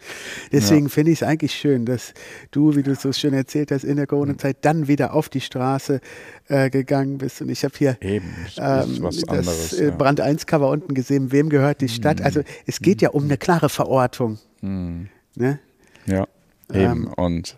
[0.51, 0.93] Deswegen ja.
[0.93, 2.15] finde ich es eigentlich schön, dass
[2.53, 6.01] du, wie du so schön erzählt hast, in der Corona-Zeit dann wieder auf die Straße
[6.49, 7.43] äh, gegangen bist.
[7.43, 9.91] Und ich habe hier Eben, ähm, das anderes, äh, ja.
[9.91, 12.21] Brand 1-Cover unten gesehen, wem gehört die Stadt.
[12.21, 12.25] Mhm.
[12.25, 14.39] Also es geht ja um eine klare Verortung.
[14.63, 15.09] Mhm.
[15.35, 15.59] Ne?
[16.07, 16.27] Ja,
[16.73, 17.09] eben.
[17.09, 17.57] Ähm, und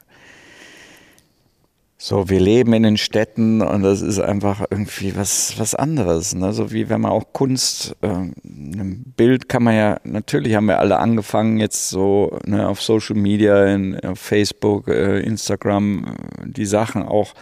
[2.02, 6.34] so, wir leben in den Städten und das ist einfach irgendwie was, was anderes.
[6.34, 6.54] Ne?
[6.54, 10.78] So wie wenn man auch Kunst, äh, ein Bild kann man ja, natürlich haben wir
[10.78, 16.64] alle angefangen jetzt so ne, auf Social Media, in, auf Facebook, äh, Instagram, äh, die
[16.64, 17.34] Sachen auch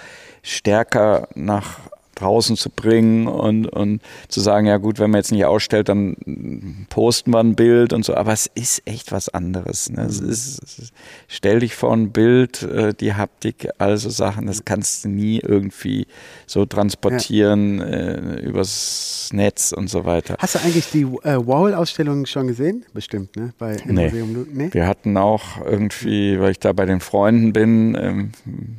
[0.43, 1.79] stärker nach
[2.19, 6.87] draußen zu bringen und, und zu sagen, ja gut, wenn man jetzt nicht ausstellt, dann
[6.91, 8.15] posten wir ein Bild und so.
[8.15, 9.91] Aber es ist echt was anderes.
[9.91, 10.03] Ne?
[10.03, 10.31] Es, mhm.
[10.31, 10.93] ist, es ist,
[11.29, 16.07] stell dich vor ein Bild, äh, die Haptik, also Sachen, das kannst du nie irgendwie
[16.47, 17.85] so transportieren ja.
[17.85, 20.37] äh, übers Netz und so weiter.
[20.39, 22.85] Hast du eigentlich die äh, Wall-Ausstellung schon gesehen?
[22.93, 23.53] Bestimmt, ne?
[23.59, 24.05] Bei nee.
[24.05, 24.69] Museum nee.
[24.73, 28.33] Wir hatten auch irgendwie, weil ich da bei den Freunden bin, im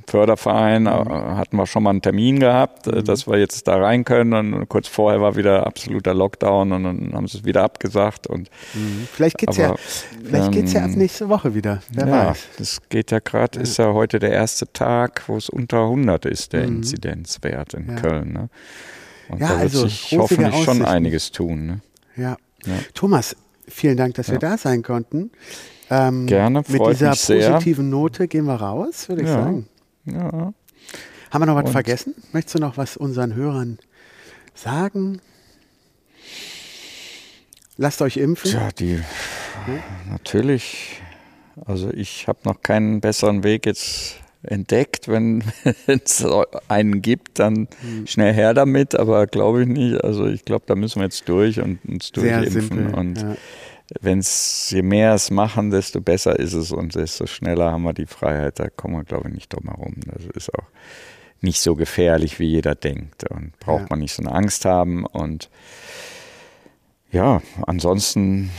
[0.08, 0.90] Förderverein, mhm.
[0.90, 3.04] Hatten wir schon mal einen Termin gehabt, mhm.
[3.04, 4.54] dass wir jetzt da rein können.
[4.54, 8.28] Und kurz vorher war wieder absoluter Lockdown und dann haben sie es wieder abgesagt.
[8.28, 9.08] Und, mhm.
[9.12, 9.76] Vielleicht geht es ja,
[10.24, 11.82] vielleicht ähm, ja ab nächste Woche wieder.
[11.92, 12.48] Wer ja, weiß.
[12.58, 16.54] Das geht ja gerade, ist ja heute der erste Tag, wo es unter 100 ist,
[16.54, 16.78] der mhm.
[16.78, 17.96] Inzidenzwert in ja.
[17.96, 18.34] Köln.
[18.34, 18.50] Ne?
[19.30, 21.66] Und ja, da wird also, sich hoffentlich schon einiges tun.
[21.66, 21.82] Ne?
[22.16, 22.38] Ja.
[22.66, 22.74] ja.
[22.94, 23.36] Thomas,
[23.68, 25.32] vielen Dank, dass wir da sein konnten.
[25.90, 29.68] Ähm, Gerne, freut Mit dieser positiven Note gehen wir raus, würde ich sagen.
[30.06, 30.54] Ja.
[31.32, 32.16] Haben wir noch was Und vergessen?
[32.34, 33.80] Möchtest du noch was unseren Hörern
[34.56, 35.22] sagen?
[37.78, 38.52] Lasst euch impfen.
[38.52, 39.02] Ja, die
[40.10, 41.02] natürlich.
[41.66, 45.08] Also ich habe noch keinen besseren Weg jetzt entdeckt.
[45.08, 45.44] Wenn
[45.88, 46.26] es
[46.68, 48.08] einen gibt, dann hm.
[48.08, 50.04] schnell her damit, aber glaube ich nicht.
[50.04, 52.94] Also ich glaube, da müssen wir jetzt durch und uns durchimpfen.
[52.94, 53.36] Und ja.
[54.02, 57.94] wenn es, je mehr es machen, desto besser ist es und desto schneller haben wir
[57.94, 58.60] die Freiheit.
[58.60, 59.96] Da kommen wir, glaube ich, nicht drum herum.
[60.06, 60.68] Das ist auch
[61.42, 63.30] nicht so gefährlich, wie jeder denkt.
[63.30, 63.88] Und braucht ja.
[63.90, 65.06] man nicht so eine Angst haben.
[65.06, 65.50] Und
[67.12, 68.52] ja, ansonsten,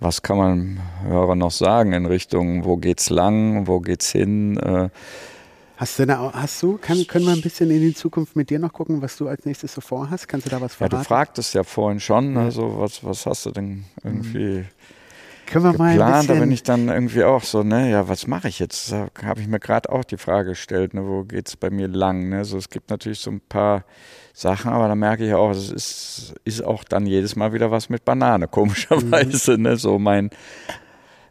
[0.00, 4.58] was kann man Hörer noch sagen in Richtung, wo geht's lang, wo geht's hin?
[4.58, 4.88] Äh,
[5.78, 8.58] Hast du, eine, hast du, kann, können wir ein bisschen in die Zukunft mit dir
[8.58, 10.26] noch gucken, was du als nächstes so vorhast?
[10.26, 10.96] Kannst du da was verraten?
[10.96, 14.64] Ja, du fragtest ja vorhin schon, also was, was hast du denn irgendwie
[15.46, 18.08] können wir geplant, mal ein bisschen da bin ich dann irgendwie auch so, ne, ja,
[18.08, 18.92] was mache ich jetzt?
[18.92, 21.88] Da habe ich mir gerade auch die Frage gestellt, ne, wo geht es bei mir
[21.88, 22.28] lang?
[22.28, 22.44] Ne?
[22.44, 23.84] So, es gibt natürlich so ein paar
[24.34, 27.88] Sachen, aber da merke ich auch, es ist, ist auch dann jedes Mal wieder was
[27.88, 29.56] mit Banane, komischerweise.
[29.56, 29.62] Mhm.
[29.62, 29.76] Ne?
[29.76, 30.30] So mein,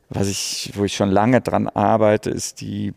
[0.10, 2.94] was ich, wo ich schon lange dran arbeite, ist die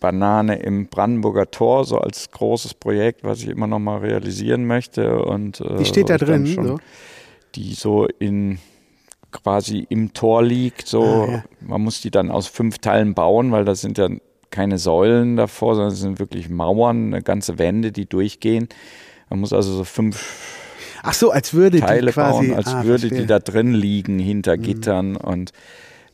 [0.00, 5.22] Banane im Brandenburger Tor, so als großes Projekt, was ich immer noch mal realisieren möchte.
[5.22, 6.78] Und, äh, die steht da drin, schon, so?
[7.54, 8.58] Die so in
[9.32, 10.86] quasi im Tor liegt.
[10.86, 11.44] So, ah, ja.
[11.60, 14.08] man muss die dann aus fünf Teilen bauen, weil das sind ja
[14.50, 18.68] keine Säulen davor, sondern es sind wirklich Mauern, eine ganze Wände, die durchgehen.
[19.30, 20.60] Man muss also so fünf
[21.02, 23.22] Ach so, als würde Teile die quasi, bauen, als ah, würde verstehe.
[23.22, 24.62] die da drin liegen hinter mhm.
[24.62, 25.52] Gittern und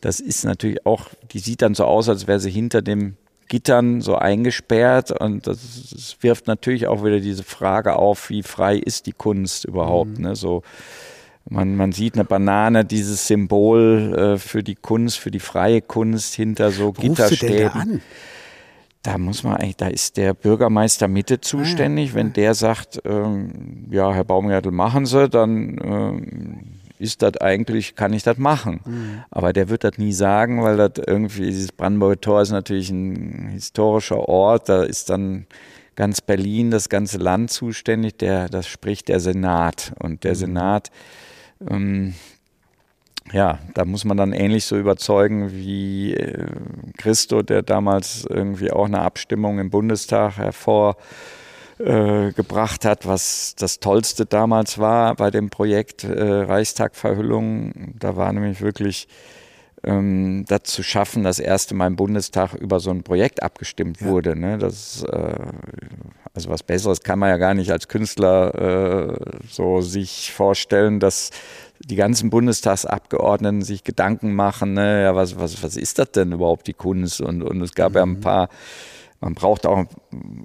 [0.00, 3.16] das ist natürlich auch, die sieht dann so aus, als wäre sie hinter dem
[3.48, 8.76] Gittern so eingesperrt und das, das, wirft natürlich auch wieder diese Frage auf, wie frei
[8.76, 10.24] ist die Kunst überhaupt, mhm.
[10.24, 10.36] ne?
[10.36, 10.62] So
[11.48, 16.34] man, man sieht eine Banane, dieses Symbol äh, für die Kunst, für die freie Kunst
[16.34, 17.70] hinter so Wo Gitterstäben.
[17.72, 18.00] Da, an?
[19.02, 22.10] da muss man eigentlich, da ist der Bürgermeister Mitte zuständig.
[22.10, 22.14] Ah, ja.
[22.16, 26.60] Wenn der sagt, ähm, ja, Herr Baumgärtel, machen Sie, dann ähm,
[26.98, 28.80] ist das eigentlich, kann ich das machen.
[28.84, 29.24] Mhm.
[29.30, 33.48] Aber der wird das nie sagen, weil das irgendwie, dieses Brandenburger Tor ist natürlich ein
[33.52, 35.46] historischer Ort, da ist dann
[35.94, 39.92] ganz Berlin, das ganze Land zuständig, der, das spricht der Senat.
[39.98, 40.36] Und der mhm.
[40.36, 40.90] Senat
[41.66, 42.14] ähm,
[43.32, 46.46] ja, da muss man dann ähnlich so überzeugen wie äh,
[46.96, 54.24] Christo, der damals irgendwie auch eine Abstimmung im Bundestag hervorgebracht äh, hat, was das Tollste
[54.24, 57.94] damals war bei dem Projekt äh, Reichstagverhüllung.
[57.98, 59.08] Da war nämlich wirklich
[59.84, 64.06] ähm, das zu schaffen, das erste Mal im Bundestag über so ein Projekt abgestimmt ja.
[64.06, 64.36] wurde.
[64.36, 64.58] Ne?
[64.58, 65.34] Das, äh,
[66.34, 71.30] also was Besseres kann man ja gar nicht als Künstler äh, so sich vorstellen, dass
[71.80, 76.66] die ganzen Bundestagsabgeordneten sich Gedanken machen, ne, ja, was, was, was ist das denn überhaupt,
[76.66, 77.20] die Kunst?
[77.20, 77.96] Und, und es gab mhm.
[77.96, 78.20] ja ein mhm.
[78.20, 78.48] paar
[79.20, 79.84] man braucht auch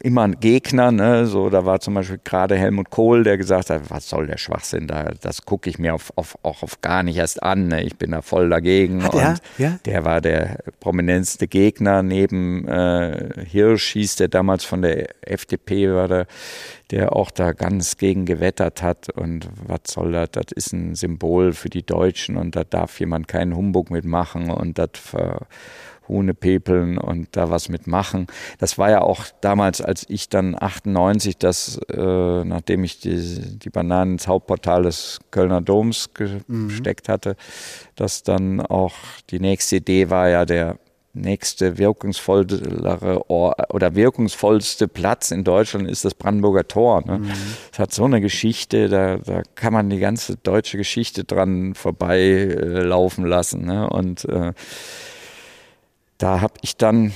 [0.01, 0.91] immer einen Gegner.
[0.91, 1.27] Ne?
[1.27, 4.87] So, da war zum Beispiel gerade Helmut Kohl, der gesagt hat, was soll der Schwachsinn
[4.87, 5.11] da?
[5.21, 7.67] Das gucke ich mir auf, auf, auch auf gar nicht erst an.
[7.67, 7.83] Ne?
[7.83, 9.03] Ich bin da voll dagegen.
[9.03, 9.35] Hat und er?
[9.59, 9.79] Ja?
[9.85, 16.07] Der war der prominenteste Gegner neben äh, Hirsch, hieß der damals von der FDP, war
[16.07, 16.25] der,
[16.89, 19.09] der auch da ganz gegen gewettert hat.
[19.09, 20.31] Und was soll das?
[20.31, 24.79] Das ist ein Symbol für die Deutschen und da darf jemand keinen Humbug mitmachen und
[24.79, 24.89] das
[26.07, 28.27] Hunepepeln und da was mitmachen.
[28.59, 33.69] Das war ja auch damals, als ich dann 98, das, äh, nachdem ich die, die
[33.69, 36.09] Bananen ins Hauptportal des Kölner Doms
[36.47, 36.67] Mhm.
[36.67, 37.35] gesteckt hatte,
[37.95, 38.93] dass dann auch
[39.29, 40.77] die nächste Idee war ja der
[41.15, 47.03] nächste wirkungsvollere oder wirkungsvollste Platz in Deutschland ist das Brandenburger Tor.
[47.05, 47.21] Ne?
[47.71, 52.75] Es hat so eine Geschichte, da, da kann man die ganze deutsche Geschichte dran vorbeilaufen
[52.75, 53.65] äh, laufen lassen.
[53.65, 53.87] Ne?
[53.87, 54.53] Und äh,
[56.23, 57.11] da habe ich dann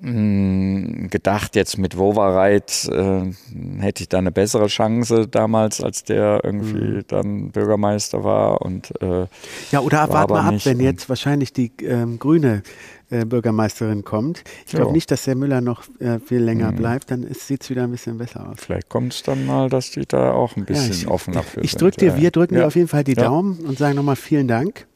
[0.00, 3.32] mh, gedacht, jetzt mit Wovereit äh,
[3.80, 8.62] hätte ich da eine bessere Chance damals, als der irgendwie dann Bürgermeister war.
[8.62, 9.26] Und äh,
[9.72, 12.62] Ja, oder War warte mal ab, wenn jetzt wahrscheinlich die ähm, grüne
[13.10, 14.44] äh, Bürgermeisterin kommt.
[14.66, 14.92] Ich glaube Ja.
[14.92, 16.76] nicht, dass der Müller noch äh, viel länger Mhm.
[16.76, 18.56] bleibt, dann sieht es wieder ein bisschen besser aus.
[18.58, 21.72] vielleicht kommt es dann mal, dass die da auch ein bisschen ich- offener für Ich
[21.72, 21.82] sind.
[21.82, 22.16] drücke dir, Ja.
[22.18, 22.66] wir drücken dir Ja.
[22.68, 23.24] auf jeden Fall die Ja.
[23.24, 24.86] Daumen und sagen nochmal vielen Dank.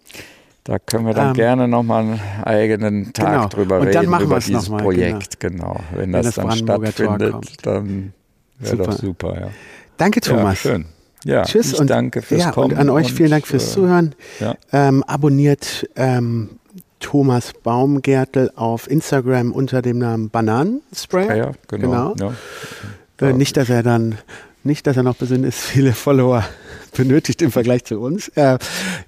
[0.69, 3.49] Da können wir dann Ähm, gerne nochmal einen eigenen Tag genau.
[3.49, 5.41] drüber Und dann reden machen über wir's dieses mal, Projekt.
[5.41, 5.81] Genau.
[5.93, 8.13] Wenn, Wenn das, das dann stattfindet, dann
[8.59, 9.41] wäre doch super.
[9.41, 9.49] Ja.
[9.97, 10.63] Danke, Thomas.
[10.63, 10.85] Ja, schön.
[11.25, 12.73] Ja, Tschüss ich und danke fürs ja, Kommen.
[12.73, 14.15] und an euch vielen Dank fürs äh, Zuhören.
[14.41, 14.57] Ja.
[14.71, 16.51] Ähm, abonniert ähm,
[17.01, 21.29] Thomas Baumgärtel auf Instagram unter dem Namen Bananenspray.
[21.29, 22.13] Ja, ja, genau.
[22.13, 22.33] Genau.
[23.23, 23.27] Ja.
[23.27, 24.19] Äh, nicht, dass er dann,
[24.65, 26.45] nicht, dass er noch besonders viele Follower
[26.93, 28.29] benötigt im Vergleich zu uns.
[28.29, 28.59] Äh,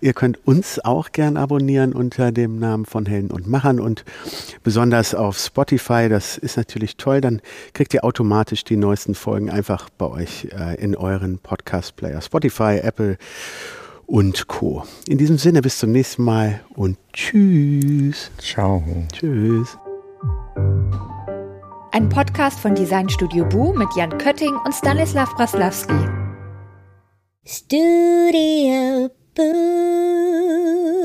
[0.01, 4.05] ihr könnt uns auch gern abonnieren unter dem Namen von Helden und Machern und
[4.63, 6.09] besonders auf Spotify.
[6.09, 7.21] Das ist natürlich toll.
[7.21, 7.41] Dann
[7.73, 12.21] kriegt ihr automatisch die neuesten Folgen einfach bei euch äh, in euren Podcast-Player.
[12.21, 13.19] Spotify, Apple
[14.07, 14.85] und Co.
[15.07, 18.31] In diesem Sinne, bis zum nächsten Mal und tschüss.
[18.39, 18.83] Ciao.
[19.13, 19.79] Tschüss.
[21.93, 26.30] Ein Podcast von Designstudio Bu mit Jan Kötting und Stanislav Braslawski.
[27.43, 31.00] Studio Boo.